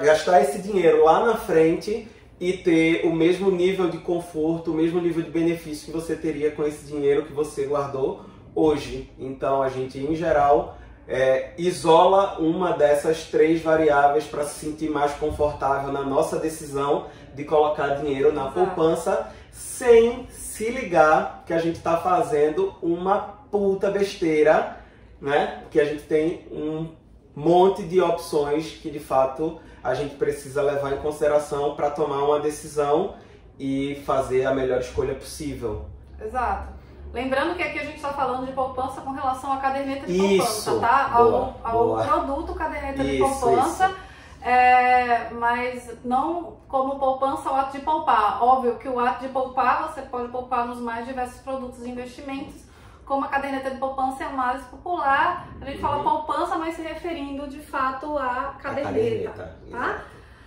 gastar 0.02 0.42
esse 0.42 0.60
dinheiro 0.60 1.04
lá 1.04 1.26
na 1.26 1.36
frente 1.36 2.08
e 2.40 2.54
ter 2.54 3.06
o 3.06 3.14
mesmo 3.14 3.50
nível 3.52 3.90
de 3.90 3.98
conforto, 4.00 4.72
o 4.72 4.74
mesmo 4.74 5.00
nível 5.00 5.24
de 5.24 5.30
benefício 5.30 5.86
que 5.86 5.92
você 5.92 6.16
teria 6.16 6.52
com 6.52 6.64
esse 6.66 6.86
dinheiro 6.86 7.26
que 7.26 7.34
você 7.34 7.66
guardou 7.66 8.22
hoje. 8.56 9.10
Então 9.20 9.62
a 9.62 9.70
gente, 9.70 10.00
em 10.00 10.16
geral, 10.16 10.78
é, 11.08 11.54
isola 11.58 12.40
uma 12.40 12.72
dessas 12.72 13.26
três 13.26 13.62
variáveis 13.62 14.26
para 14.26 14.44
se 14.46 14.66
sentir 14.66 14.90
mais 14.90 15.14
confortável 15.14 15.92
na 15.92 16.04
nossa 16.04 16.40
decisão 16.40 17.08
de 17.36 17.44
colocar 17.44 17.96
dinheiro 17.96 18.32
na 18.32 18.46
poupança 18.46 19.32
sem 19.54 20.28
se 20.30 20.70
ligar 20.70 21.44
que 21.46 21.54
a 21.54 21.60
gente 21.60 21.78
está 21.78 21.98
fazendo 21.98 22.76
uma 22.82 23.20
puta 23.20 23.92
besteira, 23.92 24.78
né? 25.22 25.64
Que 25.70 25.80
a 25.80 25.86
gente 25.86 26.04
tem 26.04 26.48
um 26.52 26.90
monte 27.36 27.84
de 27.84 28.02
opções 28.02 28.72
que 28.72 28.90
de 28.90 29.00
fato 29.00 29.60
a 29.84 29.94
gente 29.94 30.16
precisa 30.16 30.62
levar 30.62 30.94
em 30.94 30.98
consideração 30.98 31.76
para 31.76 31.92
tomar 31.92 32.24
uma 32.24 32.40
decisão 32.40 33.16
e 33.60 34.02
fazer 34.06 34.46
a 34.46 34.54
melhor 34.54 34.80
escolha 34.80 35.14
possível. 35.14 35.86
Exato. 36.20 36.74
Lembrando 37.14 37.56
que 37.56 37.62
aqui 37.62 37.78
a 37.78 37.84
gente 37.84 37.98
está 37.98 38.12
falando 38.12 38.48
de 38.48 38.54
poupança 38.54 39.02
com 39.02 39.12
relação 39.12 39.54
à 39.54 39.58
caderneta 39.58 40.08
de 40.08 40.36
isso, 40.36 40.72
poupança, 40.72 40.80
tá? 40.80 41.10
Boa, 41.10 41.56
ao, 41.64 41.78
ao 41.78 41.86
boa. 41.86 42.04
produto 42.04 42.56
caderneta 42.56 43.04
isso, 43.04 43.12
de 43.12 43.18
poupança. 43.20 43.96
É, 44.44 45.30
mas 45.30 46.04
não 46.04 46.58
como 46.68 47.00
poupança 47.00 47.50
o 47.50 47.56
ato 47.56 47.78
de 47.78 47.84
poupar. 47.84 48.44
Óbvio 48.44 48.78
que 48.78 48.90
o 48.90 49.00
ato 49.00 49.26
de 49.26 49.30
poupar, 49.30 49.88
você 49.88 50.02
pode 50.02 50.28
poupar 50.30 50.68
nos 50.68 50.80
mais 50.80 51.08
diversos 51.08 51.40
produtos 51.40 51.82
e 51.86 51.90
investimentos, 51.90 52.66
como 53.06 53.24
a 53.24 53.30
caderneta 53.30 53.72
de 53.72 53.78
poupança 53.78 54.26
é 54.26 54.30
mais 54.30 54.62
popular, 54.66 55.48
a 55.62 55.66
gente 55.66 55.76
uhum. 55.76 55.82
fala 55.82 56.04
poupança, 56.04 56.58
mas 56.58 56.76
se 56.76 56.82
referindo 56.82 57.48
de 57.48 57.60
fato 57.60 58.18
à 58.18 58.56
caderneta. 58.62 59.32
caderneta 59.32 59.60
tá? 59.72 60.04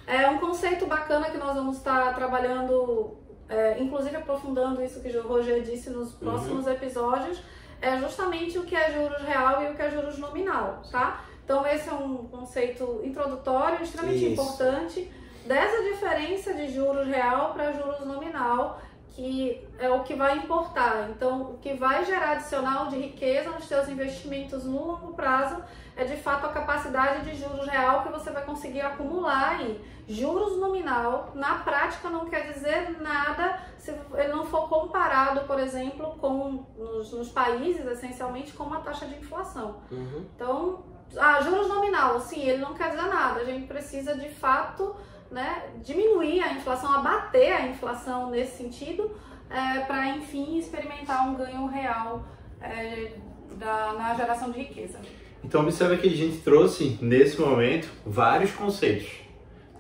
É 0.07 0.29
um 0.29 0.39
conceito 0.39 0.87
bacana 0.87 1.31
que 1.31 1.39
nós 1.39 1.55
vamos 1.55 1.79
estar 1.79 2.15
trabalhando, 2.15 3.17
é, 3.49 3.79
inclusive 3.81 4.17
aprofundando 4.17 4.83
isso 4.83 5.01
que 5.01 5.09
o 5.17 5.27
Roger 5.27 5.63
disse 5.63 5.91
nos 5.91 6.13
uhum. 6.13 6.19
próximos 6.19 6.67
uhum. 6.67 6.73
episódios, 6.73 7.43
é 7.81 7.97
justamente 7.99 8.59
o 8.59 8.65
que 8.65 8.75
é 8.75 8.91
juros 8.93 9.23
real 9.23 9.63
e 9.63 9.71
o 9.71 9.75
que 9.75 9.83
é 9.83 9.91
juros 9.91 10.19
nominal, 10.19 10.83
tá? 10.91 11.25
Então 11.47 11.65
esse 11.65 11.89
é 11.89 11.93
um 11.95 12.27
conceito 12.27 13.01
introdutório, 13.05 13.81
extremamente 13.81 14.33
isso. 14.33 14.43
importante 14.43 15.13
dessa 15.47 15.81
diferença 15.85 16.53
de 16.53 16.69
juros 16.75 17.07
real 17.07 17.55
para 17.55 17.71
juros 17.71 18.05
nominal 18.05 18.81
que 19.17 19.67
é 19.79 19.89
o 19.89 20.03
que 20.03 20.15
vai 20.15 20.37
importar. 20.37 21.09
Então, 21.09 21.53
o 21.53 21.59
que 21.59 21.73
vai 21.73 22.05
gerar 22.05 22.33
adicional 22.33 22.89
de 22.89 22.97
riqueza 22.97 23.49
nos 23.49 23.65
seus 23.65 23.89
investimentos 23.89 24.65
no 24.65 24.87
longo 24.87 25.15
prazo 25.15 25.63
é 25.97 26.05
de 26.05 26.17
fato 26.17 26.45
a 26.45 26.51
capacidade 26.51 27.25
de 27.25 27.35
juros 27.35 27.67
real 27.67 28.03
que 28.03 28.11
você 28.11 28.31
vai 28.31 28.45
conseguir 28.45 28.83
acumular 28.83 29.63
em 29.63 29.81
juros 30.07 30.59
nominal. 30.61 31.33
Na 31.35 31.61
prática 31.61 32.11
não 32.11 32.27
quer 32.27 32.53
dizer 32.53 33.01
nada 33.01 33.59
se 33.79 33.91
ele 33.91 34.29
não 34.29 34.45
for 34.45 34.69
comparado, 34.69 35.47
por 35.47 35.59
exemplo, 35.59 36.15
com 36.21 36.67
nos, 36.77 37.11
nos 37.11 37.31
países 37.31 37.87
essencialmente 37.87 38.53
com 38.53 38.65
uma 38.65 38.83
taxa 38.83 39.07
de 39.07 39.15
inflação. 39.15 39.77
Uhum. 39.91 40.27
Então, 40.35 40.85
ah, 41.17 41.41
juros 41.41 41.69
nominal, 41.69 42.21
sim, 42.21 42.49
ele 42.49 42.59
não 42.59 42.75
quer 42.75 42.91
dizer 42.91 43.09
nada. 43.09 43.41
A 43.41 43.45
gente 43.45 43.67
precisa 43.67 44.17
de 44.17 44.29
fato 44.29 44.95
né, 45.31 45.71
diminuir 45.85 46.41
a 46.41 46.53
inflação, 46.53 46.93
abater 46.93 47.53
a 47.53 47.67
inflação 47.67 48.31
nesse 48.31 48.57
sentido, 48.57 49.11
é, 49.51 49.81
para 49.81 50.09
enfim 50.17 50.59
experimentar 50.59 51.29
um 51.29 51.35
ganho 51.35 51.67
real 51.67 52.25
é, 52.61 53.13
da, 53.57 53.93
na 53.93 54.15
geração 54.15 54.51
de 54.51 54.61
riqueza. 54.61 54.99
Então 55.45 55.63
observe 55.63 55.99
que 55.99 56.09
a 56.09 56.17
gente 56.17 56.39
trouxe 56.39 56.99
nesse 57.01 57.41
momento 57.41 57.89
vários 58.05 58.51
conceitos 58.51 59.09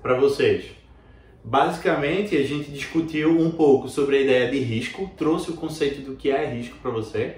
para 0.00 0.14
vocês. 0.14 0.70
Basicamente 1.42 2.36
a 2.36 2.42
gente 2.42 2.70
discutiu 2.70 3.38
um 3.38 3.50
pouco 3.50 3.88
sobre 3.88 4.18
a 4.18 4.20
ideia 4.20 4.50
de 4.50 4.58
risco, 4.58 5.10
trouxe 5.16 5.50
o 5.50 5.54
conceito 5.54 6.00
do 6.02 6.16
que 6.16 6.30
é 6.30 6.44
risco 6.46 6.76
para 6.78 6.90
você. 6.90 7.36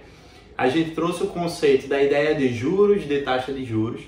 A 0.59 0.69
gente 0.69 0.91
trouxe 0.91 1.23
o 1.23 1.29
conceito 1.29 1.87
da 1.87 2.03
ideia 2.03 2.35
de 2.35 2.53
juros, 2.53 3.07
de 3.07 3.21
taxa 3.21 3.53
de 3.53 3.65
juros. 3.65 4.01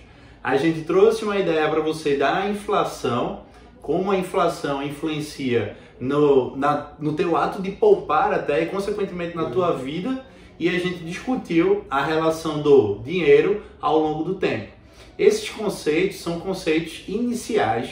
A 0.43 0.57
gente 0.57 0.81
trouxe 0.81 1.23
uma 1.25 1.39
ideia 1.39 1.69
para 1.69 1.79
você 1.79 2.17
da 2.17 2.49
inflação 2.51 3.43
como 3.81 4.11
a 4.11 4.17
inflação 4.17 4.83
influencia 4.83 5.77
no, 6.01 6.57
na, 6.57 6.93
no 6.99 7.13
teu 7.13 7.37
ato 7.37 7.63
de 7.63 7.71
poupar 7.71 8.35
até 8.35 8.65
e 8.65 8.67
consequentemente 8.67 9.37
na 9.37 9.49
tua 9.49 9.77
vida 9.77 10.27
e 10.59 10.69
a 10.69 10.73
gente 10.73 11.05
discutiu 11.05 11.85
a 11.89 12.05
relação 12.05 12.61
do 12.61 12.99
dinheiro 12.99 13.63
ao 13.81 13.97
longo 14.01 14.25
do 14.25 14.35
tempo. 14.35 14.73
Esses 15.17 15.49
conceitos 15.51 16.17
são 16.17 16.41
conceitos 16.41 17.05
iniciais 17.07 17.91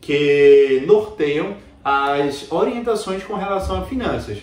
que 0.00 0.82
norteiam 0.84 1.56
as 1.84 2.50
orientações 2.50 3.22
com 3.22 3.34
relação 3.34 3.78
a 3.78 3.84
finanças. 3.84 4.38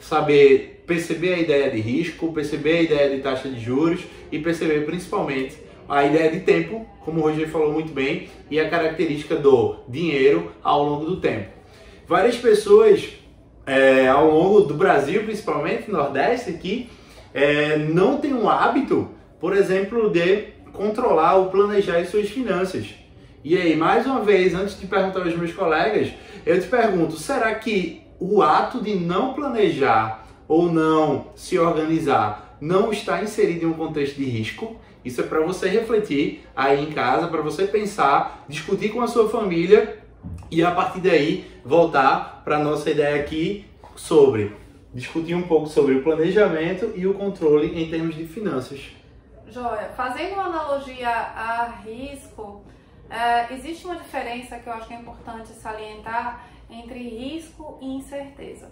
Saber 0.00 0.75
perceber 0.86 1.34
a 1.34 1.38
ideia 1.38 1.70
de 1.70 1.80
risco, 1.80 2.32
perceber 2.32 2.78
a 2.78 2.82
ideia 2.82 3.16
de 3.16 3.22
taxa 3.22 3.48
de 3.48 3.58
juros 3.58 4.00
e 4.30 4.38
perceber 4.38 4.86
principalmente 4.86 5.56
a 5.88 6.04
ideia 6.04 6.30
de 6.30 6.40
tempo, 6.40 6.86
como 7.04 7.20
o 7.20 7.22
Roger 7.22 7.48
falou 7.48 7.72
muito 7.72 7.92
bem, 7.92 8.28
e 8.50 8.58
a 8.58 8.68
característica 8.68 9.36
do 9.36 9.76
dinheiro 9.88 10.52
ao 10.62 10.84
longo 10.84 11.04
do 11.04 11.20
tempo. 11.20 11.50
Várias 12.06 12.36
pessoas 12.36 13.08
é, 13.66 14.08
ao 14.08 14.30
longo 14.30 14.60
do 14.62 14.74
Brasil, 14.74 15.24
principalmente 15.24 15.90
Nordeste 15.90 16.50
aqui, 16.50 16.88
é, 17.34 17.76
não 17.76 18.18
têm 18.18 18.32
um 18.32 18.48
hábito, 18.48 19.10
por 19.40 19.56
exemplo, 19.56 20.10
de 20.10 20.54
controlar 20.72 21.34
ou 21.36 21.50
planejar 21.50 21.98
as 21.98 22.08
suas 22.08 22.28
finanças. 22.28 22.86
E 23.44 23.56
aí, 23.56 23.76
mais 23.76 24.06
uma 24.06 24.20
vez, 24.20 24.54
antes 24.54 24.78
de 24.78 24.86
perguntar 24.86 25.20
aos 25.20 25.36
meus 25.36 25.52
colegas, 25.52 26.08
eu 26.44 26.60
te 26.60 26.66
pergunto: 26.66 27.16
será 27.16 27.54
que 27.54 28.02
o 28.18 28.42
ato 28.42 28.80
de 28.80 28.94
não 28.94 29.34
planejar 29.34 30.25
ou 30.48 30.70
não 30.70 31.28
se 31.34 31.58
organizar 31.58 32.56
não 32.60 32.90
está 32.90 33.22
inserido 33.22 33.64
em 33.64 33.68
um 33.68 33.74
contexto 33.74 34.16
de 34.16 34.24
risco? 34.24 34.76
Isso 35.04 35.20
é 35.20 35.24
para 35.24 35.40
você 35.40 35.68
refletir 35.68 36.44
aí 36.54 36.82
em 36.82 36.92
casa, 36.92 37.28
para 37.28 37.42
você 37.42 37.66
pensar, 37.66 38.44
discutir 38.48 38.90
com 38.90 39.00
a 39.00 39.06
sua 39.06 39.28
família 39.28 39.98
e 40.50 40.64
a 40.64 40.70
partir 40.70 41.00
daí 41.00 41.44
voltar 41.64 42.42
para 42.44 42.56
a 42.56 42.58
nossa 42.58 42.90
ideia 42.90 43.20
aqui 43.20 43.66
sobre 43.94 44.52
discutir 44.92 45.34
um 45.34 45.42
pouco 45.42 45.66
sobre 45.66 45.94
o 45.94 46.02
planejamento 46.02 46.92
e 46.96 47.06
o 47.06 47.14
controle 47.14 47.80
em 47.80 47.90
termos 47.90 48.14
de 48.14 48.26
finanças. 48.26 48.80
Joia, 49.46 49.90
fazendo 49.94 50.32
uma 50.34 50.44
analogia 50.44 51.08
a 51.08 51.66
risco, 51.84 52.64
é, 53.10 53.52
existe 53.54 53.84
uma 53.84 53.96
diferença 53.96 54.58
que 54.58 54.66
eu 54.66 54.72
acho 54.72 54.88
que 54.88 54.94
é 54.94 54.98
importante 54.98 55.48
salientar 55.50 56.46
entre 56.68 56.98
risco 56.98 57.78
e 57.80 57.86
incerteza. 57.86 58.70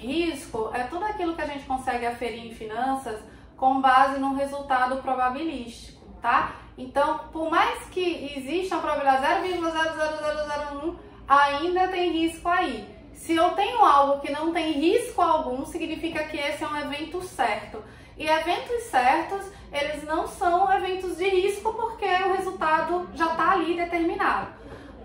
Risco 0.00 0.70
é 0.72 0.84
tudo 0.84 1.04
aquilo 1.04 1.34
que 1.34 1.42
a 1.42 1.46
gente 1.46 1.66
consegue 1.66 2.06
aferir 2.06 2.46
em 2.46 2.54
finanças 2.54 3.20
com 3.56 3.80
base 3.80 4.20
num 4.20 4.36
resultado 4.36 5.02
probabilístico, 5.02 6.06
tá? 6.22 6.56
Então, 6.76 7.18
por 7.32 7.50
mais 7.50 7.84
que 7.86 8.32
exista 8.36 8.76
a 8.76 8.78
probabilidade 8.78 9.48
0,00001, 9.48 10.94
ainda 11.26 11.88
tem 11.88 12.12
risco 12.12 12.48
aí. 12.48 12.88
Se 13.12 13.34
eu 13.34 13.50
tenho 13.50 13.84
algo 13.84 14.20
que 14.20 14.30
não 14.30 14.52
tem 14.52 14.72
risco 14.72 15.20
algum, 15.20 15.66
significa 15.66 16.22
que 16.24 16.36
esse 16.36 16.62
é 16.62 16.68
um 16.68 16.76
evento 16.76 17.20
certo. 17.22 17.82
E 18.16 18.28
eventos 18.28 18.84
certos, 18.84 19.44
eles 19.72 20.04
não 20.04 20.28
são 20.28 20.72
eventos 20.72 21.16
de 21.16 21.28
risco 21.28 21.72
porque 21.72 22.06
o 22.06 22.36
resultado 22.36 23.08
já 23.14 23.32
está 23.32 23.52
ali 23.52 23.76
determinado. 23.76 24.48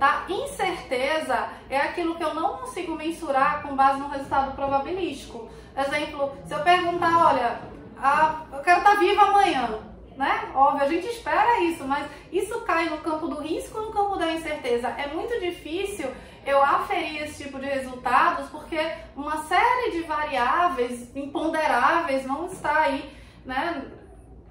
Tá? 0.04 0.26
Incerteza 0.28 1.48
é 1.70 1.78
aquilo 1.78 2.16
que 2.16 2.24
eu 2.26 2.34
não 2.34 2.58
consigo 2.58 2.94
mensurar 2.94 3.62
com 3.62 3.74
base 3.74 4.02
no 4.02 4.10
resultado 4.10 4.54
probabilístico. 4.54 5.48
Exemplo, 5.78 6.36
se 6.46 6.54
eu 6.54 6.60
perguntar, 6.60 7.26
olha, 7.26 7.62
a, 7.98 8.42
eu 8.52 8.60
quero 8.60 8.80
estar 8.80 8.96
tá 8.96 9.00
viva 9.00 9.22
amanhã, 9.22 9.80
né? 10.18 10.52
Óbvio, 10.54 10.84
a 10.84 10.90
gente 10.90 11.08
espera 11.08 11.62
isso, 11.62 11.86
mas 11.86 12.06
isso 12.34 12.60
cai 12.66 12.90
no 12.90 12.98
campo 12.98 13.30
do 13.30 13.40
risco 13.40 13.80
ou 13.80 13.86
no 13.86 13.94
campo 13.94 14.18
da 14.18 14.30
incerteza? 14.30 14.90
É 14.90 15.08
muito 15.08 15.40
difícil 15.40 16.12
eu 16.46 16.62
aferir 16.62 17.24
esse 17.24 17.46
tipo 17.46 17.58
de 17.58 17.68
resultados 17.68 18.50
porque 18.50 18.78
uma 19.16 19.38
série 19.44 19.92
de 19.92 20.02
variáveis 20.02 21.16
imponderáveis 21.16 22.26
vão 22.26 22.48
estar 22.48 22.78
aí, 22.78 23.10
né? 23.46 23.90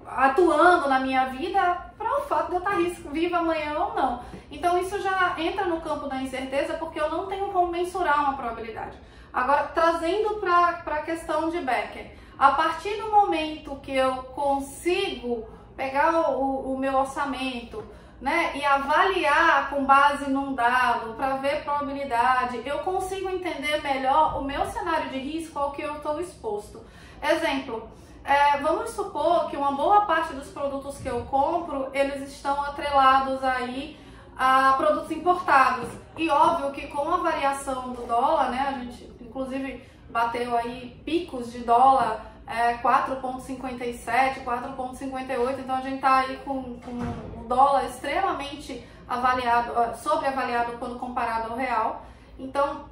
atuando 0.05 0.87
na 0.89 0.99
minha 0.99 1.25
vida 1.25 1.93
para 1.97 2.17
o 2.17 2.21
fato 2.21 2.49
de 2.49 2.55
eu 2.55 2.59
estar 2.59 3.11
viva 3.11 3.37
amanhã 3.37 3.77
ou 3.77 3.93
não. 3.93 4.23
Então 4.53 4.77
isso 4.77 5.01
já 5.01 5.35
entra 5.37 5.65
no 5.65 5.81
campo 5.81 6.07
da 6.07 6.21
incerteza 6.21 6.75
porque 6.75 6.99
eu 6.99 7.09
não 7.09 7.25
tenho 7.25 7.49
como 7.49 7.71
mensurar 7.71 8.21
uma 8.21 8.37
probabilidade. 8.37 8.97
Agora, 9.33 9.63
trazendo 9.73 10.35
para 10.35 10.79
a 10.85 11.01
questão 11.01 11.49
de 11.49 11.59
Becker, 11.59 12.11
a 12.37 12.51
partir 12.51 12.95
do 13.01 13.09
momento 13.09 13.75
que 13.77 13.95
eu 13.95 14.15
consigo 14.35 15.47
pegar 15.75 16.29
o, 16.29 16.73
o 16.73 16.77
meu 16.77 16.93
orçamento, 16.93 17.83
né, 18.21 18.55
e 18.55 18.63
avaliar 18.63 19.69
com 19.69 19.83
base 19.83 20.29
num 20.29 20.53
dado 20.53 21.13
para 21.15 21.35
ver 21.37 21.63
probabilidade, 21.63 22.61
eu 22.65 22.79
consigo 22.79 23.27
entender 23.29 23.81
melhor 23.81 24.39
o 24.39 24.43
meu 24.45 24.65
cenário 24.67 25.09
de 25.09 25.17
risco 25.17 25.59
ao 25.59 25.71
que 25.71 25.81
eu 25.81 25.95
estou 25.95 26.21
exposto. 26.21 26.79
Exemplo, 27.21 27.89
é, 28.23 28.57
vamos 28.59 28.91
supor 28.91 29.49
que 29.49 29.57
uma 29.57 29.73
boa 29.73 30.01
parte 30.05 30.33
dos 30.33 30.47
produtos 30.47 30.99
que 30.99 31.09
eu 31.09 31.25
compro, 31.25 31.89
eles 31.91 32.29
estão 32.29 32.63
atrelados 32.63 33.43
aí 33.43 33.99
a 34.37 34.73
produtos 34.73 35.11
importados. 35.11 35.89
E 36.17 36.29
óbvio 36.29 36.71
que 36.71 36.87
com 36.87 37.09
a 37.09 37.17
variação 37.17 37.93
do 37.93 38.05
dólar, 38.05 38.49
né, 38.51 38.59
a 38.67 38.79
gente 38.79 39.11
inclusive 39.21 39.83
bateu 40.09 40.55
aí 40.55 41.01
picos 41.03 41.51
de 41.51 41.59
dólar 41.59 42.33
é, 42.45 42.75
4,57, 42.75 44.43
4,58, 44.43 45.59
então 45.59 45.75
a 45.75 45.81
gente 45.81 45.95
está 45.95 46.17
aí 46.19 46.37
com, 46.45 46.79
com 46.79 47.47
dólar 47.47 47.85
extremamente 47.85 48.85
avaliado, 49.07 49.97
sobreavaliado 49.97 50.73
quando 50.73 50.99
comparado 50.99 51.51
ao 51.51 51.57
real. 51.57 52.05
Então, 52.37 52.85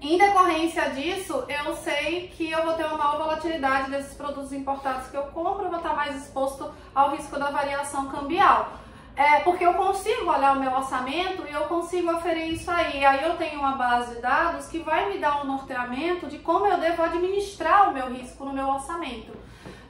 em 0.00 0.16
decorrência 0.16 0.90
disso, 0.90 1.44
eu 1.48 1.76
sei 1.76 2.28
que 2.28 2.50
eu 2.50 2.64
vou 2.64 2.74
ter 2.74 2.84
uma 2.86 2.96
maior 2.96 3.18
volatilidade 3.18 3.90
desses 3.90 4.14
produtos 4.14 4.52
importados 4.52 5.08
que 5.08 5.16
eu 5.16 5.24
compro, 5.24 5.64
eu 5.64 5.70
vou 5.70 5.78
estar 5.78 5.94
mais 5.94 6.16
exposto 6.24 6.70
ao 6.94 7.10
risco 7.10 7.38
da 7.38 7.50
variação 7.50 8.08
cambial. 8.08 8.72
É, 9.18 9.40
porque 9.40 9.66
eu 9.66 9.74
consigo 9.74 10.30
olhar 10.30 10.56
o 10.56 10.60
meu 10.60 10.72
orçamento 10.72 11.44
e 11.44 11.52
eu 11.52 11.62
consigo 11.62 12.08
oferir 12.12 12.52
isso 12.52 12.70
aí. 12.70 13.04
Aí 13.04 13.24
eu 13.24 13.36
tenho 13.36 13.58
uma 13.58 13.72
base 13.72 14.14
de 14.14 14.22
dados 14.22 14.68
que 14.68 14.78
vai 14.78 15.12
me 15.12 15.18
dar 15.18 15.42
um 15.42 15.44
norteamento 15.44 16.28
de 16.28 16.38
como 16.38 16.64
eu 16.68 16.78
devo 16.78 17.02
administrar 17.02 17.90
o 17.90 17.92
meu 17.92 18.08
risco 18.08 18.44
no 18.44 18.52
meu 18.52 18.68
orçamento. 18.68 19.36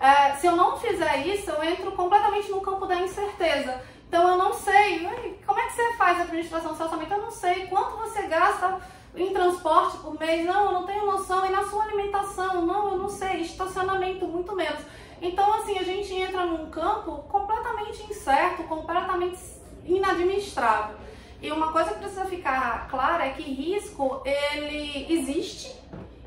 É, 0.01 0.33
se 0.37 0.47
eu 0.47 0.57
não 0.57 0.79
fizer 0.79 1.27
isso, 1.27 1.51
eu 1.51 1.63
entro 1.63 1.93
completamente 1.93 2.51
no 2.51 2.63
campo 2.63 2.87
da 2.87 2.97
incerteza. 2.97 3.79
Então 4.09 4.27
eu 4.27 4.39
não 4.39 4.55
sei, 4.55 5.07
como 5.45 5.61
é 5.61 5.67
que 5.67 5.75
você 5.75 5.93
faz 5.93 6.19
a 6.21 6.23
administração 6.23 6.71
do 6.71 6.77
seu 6.79 6.87
orçamento? 6.87 7.13
Eu 7.13 7.21
não 7.21 7.31
sei 7.31 7.67
quanto 7.67 7.99
você 7.99 8.23
gasta 8.23 8.81
em 9.15 9.31
transporte 9.31 9.99
por 9.99 10.19
mês, 10.19 10.47
não, 10.47 10.65
eu 10.65 10.73
não 10.73 10.87
tenho 10.87 11.05
noção. 11.05 11.45
E 11.45 11.51
na 11.51 11.65
sua 11.65 11.85
alimentação, 11.85 12.65
não, 12.65 12.93
eu 12.93 12.97
não 12.97 13.11
sei. 13.11 13.43
Estacionamento, 13.43 14.27
muito 14.27 14.57
menos. 14.57 14.81
Então, 15.21 15.53
assim, 15.55 15.79
a 15.79 15.83
gente 15.83 16.15
entra 16.15 16.45
num 16.47 16.71
campo 16.71 17.25
completamente 17.29 18.03
incerto, 18.11 18.63
completamente 18.65 19.39
inadministrável. 19.85 20.97
E 21.41 21.51
uma 21.53 21.73
coisa 21.73 21.91
que 21.91 22.01
precisa 22.01 22.25
ficar 22.25 22.89
clara 22.89 23.27
é 23.27 23.31
que 23.31 23.43
risco, 23.43 24.23
ele 24.25 25.07
existe, 25.09 25.75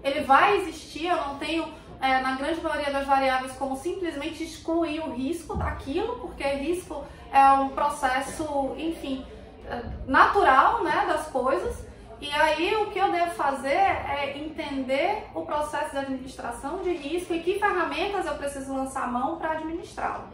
ele 0.04 0.22
vai 0.22 0.58
existir, 0.58 1.08
eu 1.08 1.18
não 1.18 1.38
tenho, 1.38 1.66
é, 2.02 2.20
na 2.22 2.36
grande 2.36 2.62
maioria 2.62 2.92
das 2.92 3.06
variáveis, 3.06 3.54
como 3.54 3.76
simplesmente 3.76 4.44
excluir 4.44 5.02
o 5.02 5.14
risco 5.14 5.56
daquilo, 5.56 6.16
porque 6.20 6.44
risco 6.44 7.04
é 7.32 7.52
um 7.54 7.70
processo, 7.70 8.74
enfim, 8.78 9.26
é, 9.68 9.84
natural, 10.08 10.84
né, 10.84 11.06
das 11.08 11.28
coisas. 11.28 11.91
E 12.22 12.30
aí 12.32 12.76
o 12.76 12.92
que 12.92 13.00
eu 13.00 13.12
devo 13.12 13.32
fazer 13.32 13.70
é 13.70 14.38
entender 14.38 15.24
o 15.34 15.42
processo 15.42 15.90
de 15.90 15.98
administração 15.98 16.78
de 16.84 16.94
risco 16.94 17.34
e 17.34 17.40
que 17.42 17.58
ferramentas 17.58 18.28
eu 18.28 18.36
preciso 18.36 18.72
lançar 18.76 19.06
a 19.06 19.08
mão 19.08 19.38
para 19.38 19.54
administrá-lo. 19.54 20.26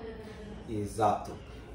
Exato. 0.70 1.32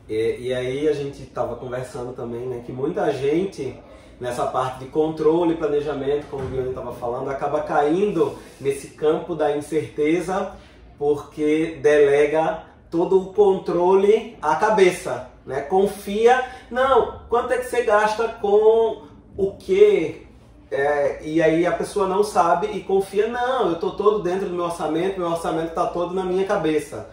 E, 0.06 0.48
e, 0.48 0.54
aí 0.54 0.86
a 0.86 0.92
gente 0.92 1.22
estava 1.22 1.56
conversando 1.56 2.12
também, 2.12 2.46
né, 2.46 2.62
que 2.66 2.72
muita 2.72 3.10
gente 3.10 3.74
nessa 4.20 4.46
parte 4.46 4.80
de 4.80 4.86
controle 4.86 5.54
e 5.54 5.56
planejamento, 5.56 6.26
como 6.30 6.44
o 6.44 6.46
Guilherme 6.46 6.70
estava 6.70 6.92
falando, 6.92 7.30
acaba 7.30 7.62
caindo 7.62 8.38
nesse 8.60 8.88
campo 8.88 9.34
da 9.34 9.56
incerteza 9.56 10.52
porque 10.98 11.80
delega 11.82 12.64
todo 12.90 13.18
o 13.18 13.32
controle 13.32 14.36
à 14.42 14.56
cabeça, 14.56 15.30
né? 15.46 15.62
Confia, 15.62 16.44
não, 16.70 17.22
quanto 17.28 17.52
é 17.52 17.58
que 17.58 17.64
você 17.64 17.82
gasta 17.82 18.28
com 18.28 19.11
o 19.36 19.52
que 19.52 20.26
é, 20.72 21.20
e 21.22 21.42
aí 21.42 21.66
a 21.66 21.72
pessoa 21.72 22.08
não 22.08 22.24
sabe 22.24 22.68
e 22.68 22.80
confia, 22.80 23.26
não, 23.26 23.66
eu 23.66 23.74
estou 23.74 23.90
todo 23.90 24.22
dentro 24.22 24.48
do 24.48 24.54
meu 24.54 24.64
orçamento, 24.64 25.20
meu 25.20 25.28
orçamento 25.28 25.68
está 25.68 25.86
todo 25.86 26.14
na 26.14 26.24
minha 26.24 26.46
cabeça. 26.46 27.10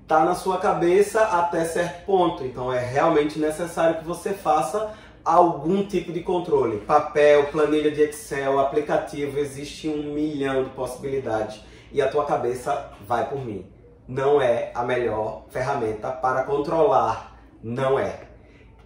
Está 0.00 0.24
na 0.24 0.34
sua 0.34 0.58
cabeça 0.58 1.20
até 1.20 1.64
certo 1.64 2.06
ponto, 2.06 2.42
então 2.42 2.72
é 2.72 2.78
realmente 2.78 3.38
necessário 3.38 3.98
que 3.98 4.04
você 4.04 4.30
faça 4.32 4.94
algum 5.22 5.84
tipo 5.84 6.10
de 6.10 6.20
controle. 6.20 6.78
Papel, 6.78 7.48
planilha 7.48 7.90
de 7.90 8.00
Excel, 8.00 8.58
aplicativo, 8.58 9.38
existe 9.38 9.88
um 9.88 10.14
milhão 10.14 10.64
de 10.64 10.70
possibilidades 10.70 11.60
e 11.92 12.00
a 12.00 12.08
tua 12.08 12.24
cabeça 12.24 12.92
vai 13.06 13.28
por 13.28 13.44
mim. 13.44 13.66
Não 14.08 14.40
é 14.40 14.72
a 14.74 14.82
melhor 14.82 15.44
ferramenta 15.50 16.10
para 16.10 16.44
controlar, 16.44 17.38
não 17.62 17.98
é. 17.98 18.31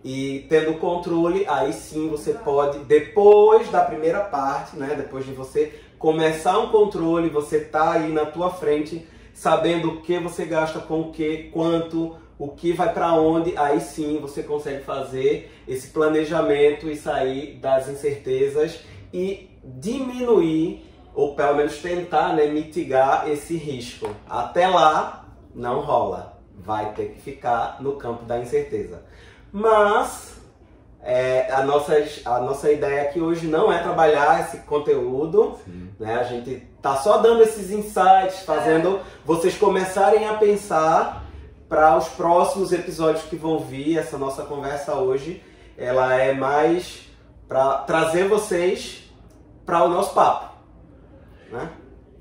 E 0.09 0.47
tendo 0.49 0.75
controle, 0.75 1.45
aí 1.49 1.73
sim 1.73 2.09
você 2.09 2.33
pode, 2.33 2.79
depois 2.85 3.69
da 3.71 3.81
primeira 3.83 4.21
parte, 4.21 4.77
né, 4.77 4.95
depois 4.97 5.27
de 5.27 5.33
você 5.33 5.81
começar 5.99 6.61
um 6.61 6.69
controle, 6.69 7.29
você 7.29 7.59
tá 7.59 7.95
aí 7.95 8.13
na 8.13 8.25
tua 8.25 8.51
frente, 8.51 9.05
sabendo 9.35 9.89
o 9.89 10.03
que 10.03 10.17
você 10.21 10.45
gasta 10.45 10.79
com 10.79 11.01
o 11.01 11.11
que, 11.11 11.51
quanto, 11.53 12.17
o 12.39 12.47
que 12.51 12.73
vai 12.73 12.93
para 12.93 13.15
onde, 13.15 13.59
aí 13.59 13.81
sim 13.81 14.21
você 14.21 14.45
consegue 14.45 14.85
fazer 14.85 15.51
esse 15.67 15.89
planejamento 15.89 16.89
e 16.89 16.95
sair 16.95 17.57
das 17.57 17.89
incertezas 17.89 18.79
e 19.13 19.51
diminuir 19.65 20.85
ou 21.17 21.35
pelo 21.35 21.57
menos 21.57 21.79
tentar 21.79 22.33
né, 22.33 22.47
mitigar 22.47 23.29
esse 23.29 23.57
risco. 23.57 24.09
Até 24.29 24.69
lá, 24.69 25.27
não 25.53 25.81
rola. 25.81 26.39
Vai 26.55 26.93
ter 26.95 27.07
que 27.07 27.21
ficar 27.21 27.83
no 27.83 27.95
campo 27.97 28.25
da 28.25 28.39
incerteza. 28.39 29.03
Mas 29.57 30.35
é, 31.03 31.51
a, 31.51 31.63
nossa, 31.63 31.95
a 32.27 32.41
nossa 32.41 32.71
ideia 32.71 33.05
aqui 33.05 33.19
hoje 33.23 33.47
não 33.47 33.73
é 33.73 33.79
trabalhar 33.79 34.43
esse 34.43 34.59
conteúdo, 34.59 35.57
né? 35.99 36.17
A 36.17 36.25
gente 36.25 36.69
tá 36.83 36.95
só 36.97 37.17
dando 37.17 37.43
esses 37.43 37.71
insights, 37.71 38.41
fazendo 38.45 38.97
é. 38.97 39.01
vocês 39.25 39.57
começarem 39.57 40.29
a 40.29 40.35
pensar 40.35 41.25
para 41.71 41.97
os 41.97 42.07
próximos 42.09 42.71
episódios 42.71 43.25
que 43.25 43.35
vão 43.35 43.59
vir. 43.61 43.97
Essa 43.97 44.19
nossa 44.19 44.43
conversa 44.43 44.95
hoje, 44.97 45.43
ela 45.79 46.15
é 46.15 46.35
mais 46.35 47.09
para 47.49 47.79
trazer 47.79 48.29
vocês 48.29 49.11
para 49.65 49.85
o 49.85 49.89
nosso 49.89 50.13
papo, 50.13 50.55
né? 51.51 51.71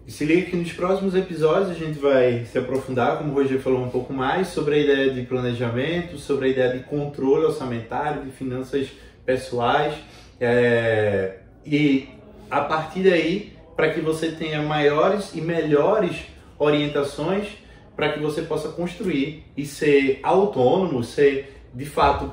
E 0.07 0.11
se 0.11 0.23
liga 0.23 0.51
que 0.51 0.55
nos 0.55 0.71
próximos 0.71 1.15
episódios 1.15 1.71
a 1.71 1.73
gente 1.73 1.97
vai 1.97 2.45
se 2.45 2.57
aprofundar, 2.59 3.17
como 3.17 3.31
o 3.31 3.33
Roger 3.33 3.59
falou 3.59 3.83
um 3.83 3.89
pouco 3.89 4.13
mais, 4.13 4.49
sobre 4.49 4.75
a 4.75 4.77
ideia 4.77 5.09
de 5.11 5.23
planejamento, 5.23 6.17
sobre 6.17 6.47
a 6.47 6.49
ideia 6.49 6.77
de 6.77 6.83
controle 6.83 7.45
orçamentário, 7.45 8.23
de 8.23 8.31
finanças 8.31 8.87
pessoais. 9.25 9.95
É... 10.39 11.39
E 11.65 12.07
a 12.51 12.61
partir 12.61 13.01
daí, 13.09 13.53
para 13.75 13.91
que 13.91 13.99
você 13.99 14.31
tenha 14.31 14.61
maiores 14.61 15.33
e 15.33 15.41
melhores 15.41 16.17
orientações 16.59 17.47
para 17.95 18.11
que 18.11 18.19
você 18.19 18.41
possa 18.41 18.69
construir 18.69 19.43
e 19.57 19.65
ser 19.65 20.19
autônomo, 20.21 21.03
ser 21.03 21.63
de 21.73 21.85
fato 21.85 22.31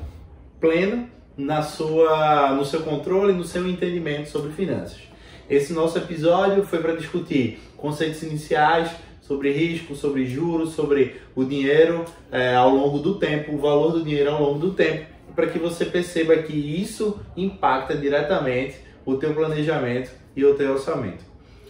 pleno 0.61 1.08
na 1.37 1.62
sua, 1.62 2.52
no 2.52 2.64
seu 2.64 2.82
controle, 2.82 3.32
no 3.32 3.44
seu 3.44 3.66
entendimento 3.66 4.28
sobre 4.28 4.52
finanças. 4.52 5.12
Esse 5.55 5.75
nosso 5.75 5.99
episódio 5.99 6.65
foi 6.65 6.81
para 6.81 6.97
discutir 6.97 7.61
conceitos 7.77 8.23
iniciais 8.23 8.91
sobre 9.21 9.53
risco, 9.53 9.95
sobre 9.95 10.25
juros, 10.25 10.73
sobre 10.73 11.21
o 11.35 11.45
dinheiro 11.45 12.07
é, 12.31 12.55
ao 12.55 12.71
longo 12.71 12.99
do 12.99 13.19
tempo, 13.19 13.53
o 13.53 13.59
valor 13.59 13.93
do 13.93 14.03
dinheiro 14.03 14.31
ao 14.31 14.43
longo 14.43 14.59
do 14.59 14.73
tempo, 14.73 15.07
para 15.35 15.47
que 15.47 15.59
você 15.59 15.85
perceba 15.85 16.37
que 16.38 16.55
isso 16.55 17.21
impacta 17.37 17.95
diretamente 17.95 18.77
o 19.05 19.17
teu 19.17 19.35
planejamento 19.35 20.11
e 20.35 20.43
o 20.43 20.55
teu 20.55 20.73
orçamento. 20.73 21.23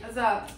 Exato. 0.08 0.54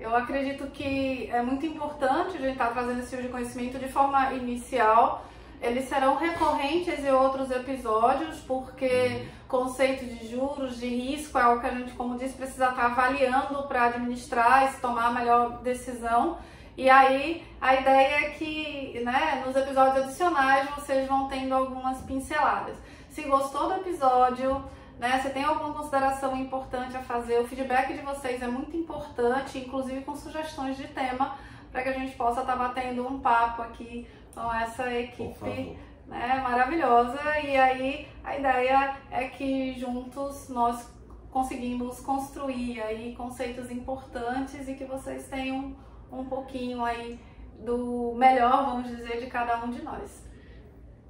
Eu 0.00 0.16
acredito 0.16 0.66
que 0.68 1.28
é 1.30 1.42
muito 1.42 1.66
importante 1.66 2.38
a 2.38 2.40
gente 2.40 2.52
estar 2.52 2.68
tá 2.68 2.72
trazendo 2.72 3.00
esse 3.00 3.10
tipo 3.10 3.22
de 3.22 3.28
conhecimento 3.28 3.78
de 3.78 3.88
forma 3.88 4.32
inicial. 4.32 5.26
Eles 5.60 5.84
serão 5.88 6.16
recorrentes 6.16 7.04
em 7.04 7.10
outros 7.10 7.50
episódios, 7.50 8.38
porque 8.40 9.22
conceito 9.54 10.04
de 10.04 10.28
juros, 10.28 10.80
de 10.80 10.88
risco, 10.88 11.38
é 11.38 11.42
algo 11.42 11.60
que 11.60 11.66
a 11.68 11.70
gente, 11.70 11.92
como 11.92 12.18
disse, 12.18 12.34
precisa 12.34 12.70
estar 12.70 12.86
avaliando 12.86 13.62
para 13.68 13.84
administrar 13.84 14.64
e 14.64 14.80
tomar 14.80 15.06
a 15.06 15.10
melhor 15.12 15.62
decisão. 15.62 16.38
E 16.76 16.90
aí 16.90 17.46
a 17.60 17.76
ideia 17.76 18.26
é 18.26 18.30
que 18.30 19.00
né, 19.04 19.44
nos 19.46 19.54
episódios 19.54 20.06
adicionais 20.06 20.68
vocês 20.70 21.06
vão 21.06 21.28
tendo 21.28 21.54
algumas 21.54 22.00
pinceladas. 22.02 22.76
Se 23.10 23.22
gostou 23.22 23.68
do 23.68 23.74
episódio, 23.74 24.64
né? 24.98 25.20
Se 25.20 25.30
tem 25.30 25.44
alguma 25.44 25.72
consideração 25.72 26.36
importante 26.36 26.96
a 26.96 27.00
fazer, 27.00 27.38
o 27.38 27.46
feedback 27.46 27.92
de 27.92 28.00
vocês 28.00 28.42
é 28.42 28.48
muito 28.48 28.76
importante, 28.76 29.58
inclusive 29.58 30.00
com 30.00 30.16
sugestões 30.16 30.76
de 30.76 30.88
tema, 30.88 31.36
para 31.70 31.84
que 31.84 31.90
a 31.90 31.92
gente 31.92 32.16
possa 32.16 32.40
estar 32.40 32.54
tá 32.54 32.58
batendo 32.58 33.06
um 33.06 33.20
papo 33.20 33.62
aqui 33.62 34.04
com 34.34 34.52
essa 34.52 34.92
equipe 34.92 35.78
né, 36.06 36.40
maravilhosa. 36.42 37.18
E 37.42 37.56
aí 37.56 38.08
a 38.22 38.38
ideia 38.38 38.96
é 39.10 39.28
que 39.28 39.78
juntos 39.78 40.48
nós 40.48 40.88
conseguimos 41.30 42.00
construir 42.00 42.80
aí 42.80 43.14
conceitos 43.16 43.70
importantes 43.70 44.68
e 44.68 44.74
que 44.74 44.84
vocês 44.84 45.26
tenham 45.26 45.74
um 46.12 46.24
pouquinho 46.24 46.84
aí 46.84 47.18
do 47.64 48.14
melhor, 48.16 48.64
vamos 48.66 48.88
dizer, 48.88 49.20
de 49.20 49.26
cada 49.26 49.64
um 49.64 49.70
de 49.70 49.82
nós. 49.82 50.22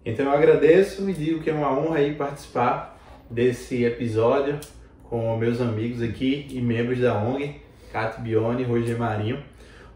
Então 0.04 0.26
eu 0.26 0.32
agradeço 0.32 1.08
e 1.08 1.12
digo 1.12 1.42
que 1.42 1.50
é 1.50 1.52
uma 1.52 1.72
honra 1.72 1.98
aí 1.98 2.14
participar 2.14 2.98
desse 3.30 3.84
episódio 3.84 4.58
com 5.04 5.36
meus 5.36 5.60
amigos 5.60 6.02
aqui 6.02 6.46
e 6.50 6.60
membros 6.60 7.00
da 7.00 7.14
ONG, 7.22 7.60
Cato 7.92 8.20
Bione 8.20 8.62
e 8.62 8.66
Roger 8.66 8.98
Marinho, 8.98 9.42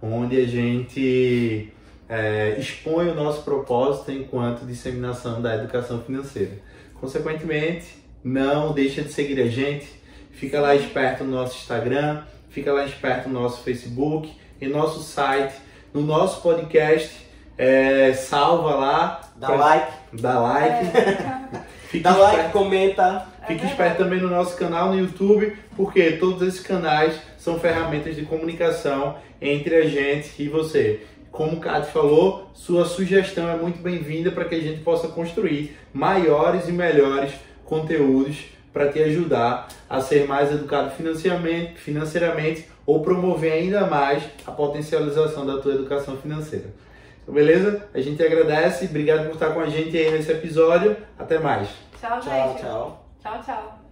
onde 0.00 0.40
a 0.40 0.46
gente 0.46 1.72
é, 2.08 2.56
expõe 2.58 3.08
o 3.08 3.14
nosso 3.14 3.42
propósito 3.42 4.10
enquanto 4.10 4.64
disseminação 4.64 5.42
da 5.42 5.54
educação 5.54 6.00
financeira. 6.00 6.52
Consequentemente, 6.94 7.86
não 8.24 8.72
deixa 8.72 9.02
de 9.02 9.12
seguir 9.12 9.40
a 9.40 9.46
gente, 9.46 9.88
fica 10.32 10.60
lá 10.60 10.74
esperto 10.74 11.22
no 11.22 11.32
nosso 11.32 11.58
Instagram, 11.58 12.22
fica 12.48 12.72
lá 12.72 12.84
esperto 12.84 13.28
no 13.28 13.40
nosso 13.40 13.62
Facebook, 13.62 14.32
em 14.60 14.68
nosso 14.68 15.02
site, 15.02 15.54
no 15.92 16.00
nosso 16.00 16.40
podcast, 16.42 17.28
é, 17.56 18.12
salva 18.12 18.74
lá. 18.74 19.20
Dá 19.36 19.46
pra, 19.48 19.56
like. 19.56 19.92
Dá 20.14 20.40
like. 20.40 20.86
É. 20.96 21.98
Dá 22.00 22.10
esperto. 22.10 22.18
like, 22.20 22.52
comenta. 22.52 23.26
Fique 23.46 23.64
é 23.64 23.68
esperto 23.68 23.98
também 23.98 24.20
no 24.20 24.28
nosso 24.28 24.56
canal 24.56 24.88
no 24.92 24.98
YouTube, 24.98 25.56
porque 25.76 26.12
todos 26.12 26.46
esses 26.46 26.60
canais 26.60 27.18
são 27.38 27.58
ferramentas 27.58 28.14
de 28.14 28.22
comunicação 28.22 29.16
entre 29.40 29.74
a 29.76 29.86
gente 29.88 30.30
e 30.38 30.48
você. 30.48 31.06
Como 31.38 31.58
o 31.58 31.60
Kat 31.60 31.86
falou, 31.92 32.50
sua 32.52 32.84
sugestão 32.84 33.48
é 33.48 33.54
muito 33.54 33.80
bem-vinda 33.80 34.32
para 34.32 34.44
que 34.44 34.56
a 34.56 34.60
gente 34.60 34.80
possa 34.80 35.06
construir 35.06 35.78
maiores 35.94 36.66
e 36.66 36.72
melhores 36.72 37.32
conteúdos 37.64 38.46
para 38.72 38.90
te 38.90 39.00
ajudar 39.04 39.68
a 39.88 40.00
ser 40.00 40.26
mais 40.26 40.50
educado 40.50 40.90
financeiramente, 40.90 41.78
financeiramente 41.78 42.66
ou 42.84 43.02
promover 43.02 43.52
ainda 43.52 43.86
mais 43.86 44.24
a 44.44 44.50
potencialização 44.50 45.46
da 45.46 45.58
tua 45.58 45.74
educação 45.74 46.16
financeira. 46.16 46.74
Então, 47.22 47.32
beleza? 47.32 47.84
A 47.94 48.00
gente 48.00 48.20
agradece, 48.20 48.86
obrigado 48.86 49.26
por 49.26 49.34
estar 49.34 49.50
com 49.50 49.60
a 49.60 49.68
gente 49.68 49.96
aí 49.96 50.10
nesse 50.10 50.32
episódio. 50.32 50.96
Até 51.16 51.38
mais. 51.38 51.68
Tchau, 52.00 52.20
gente. 52.20 52.32
Tchau, 52.32 52.56
tchau. 52.58 53.06
Tchau, 53.22 53.42
tchau. 53.46 53.87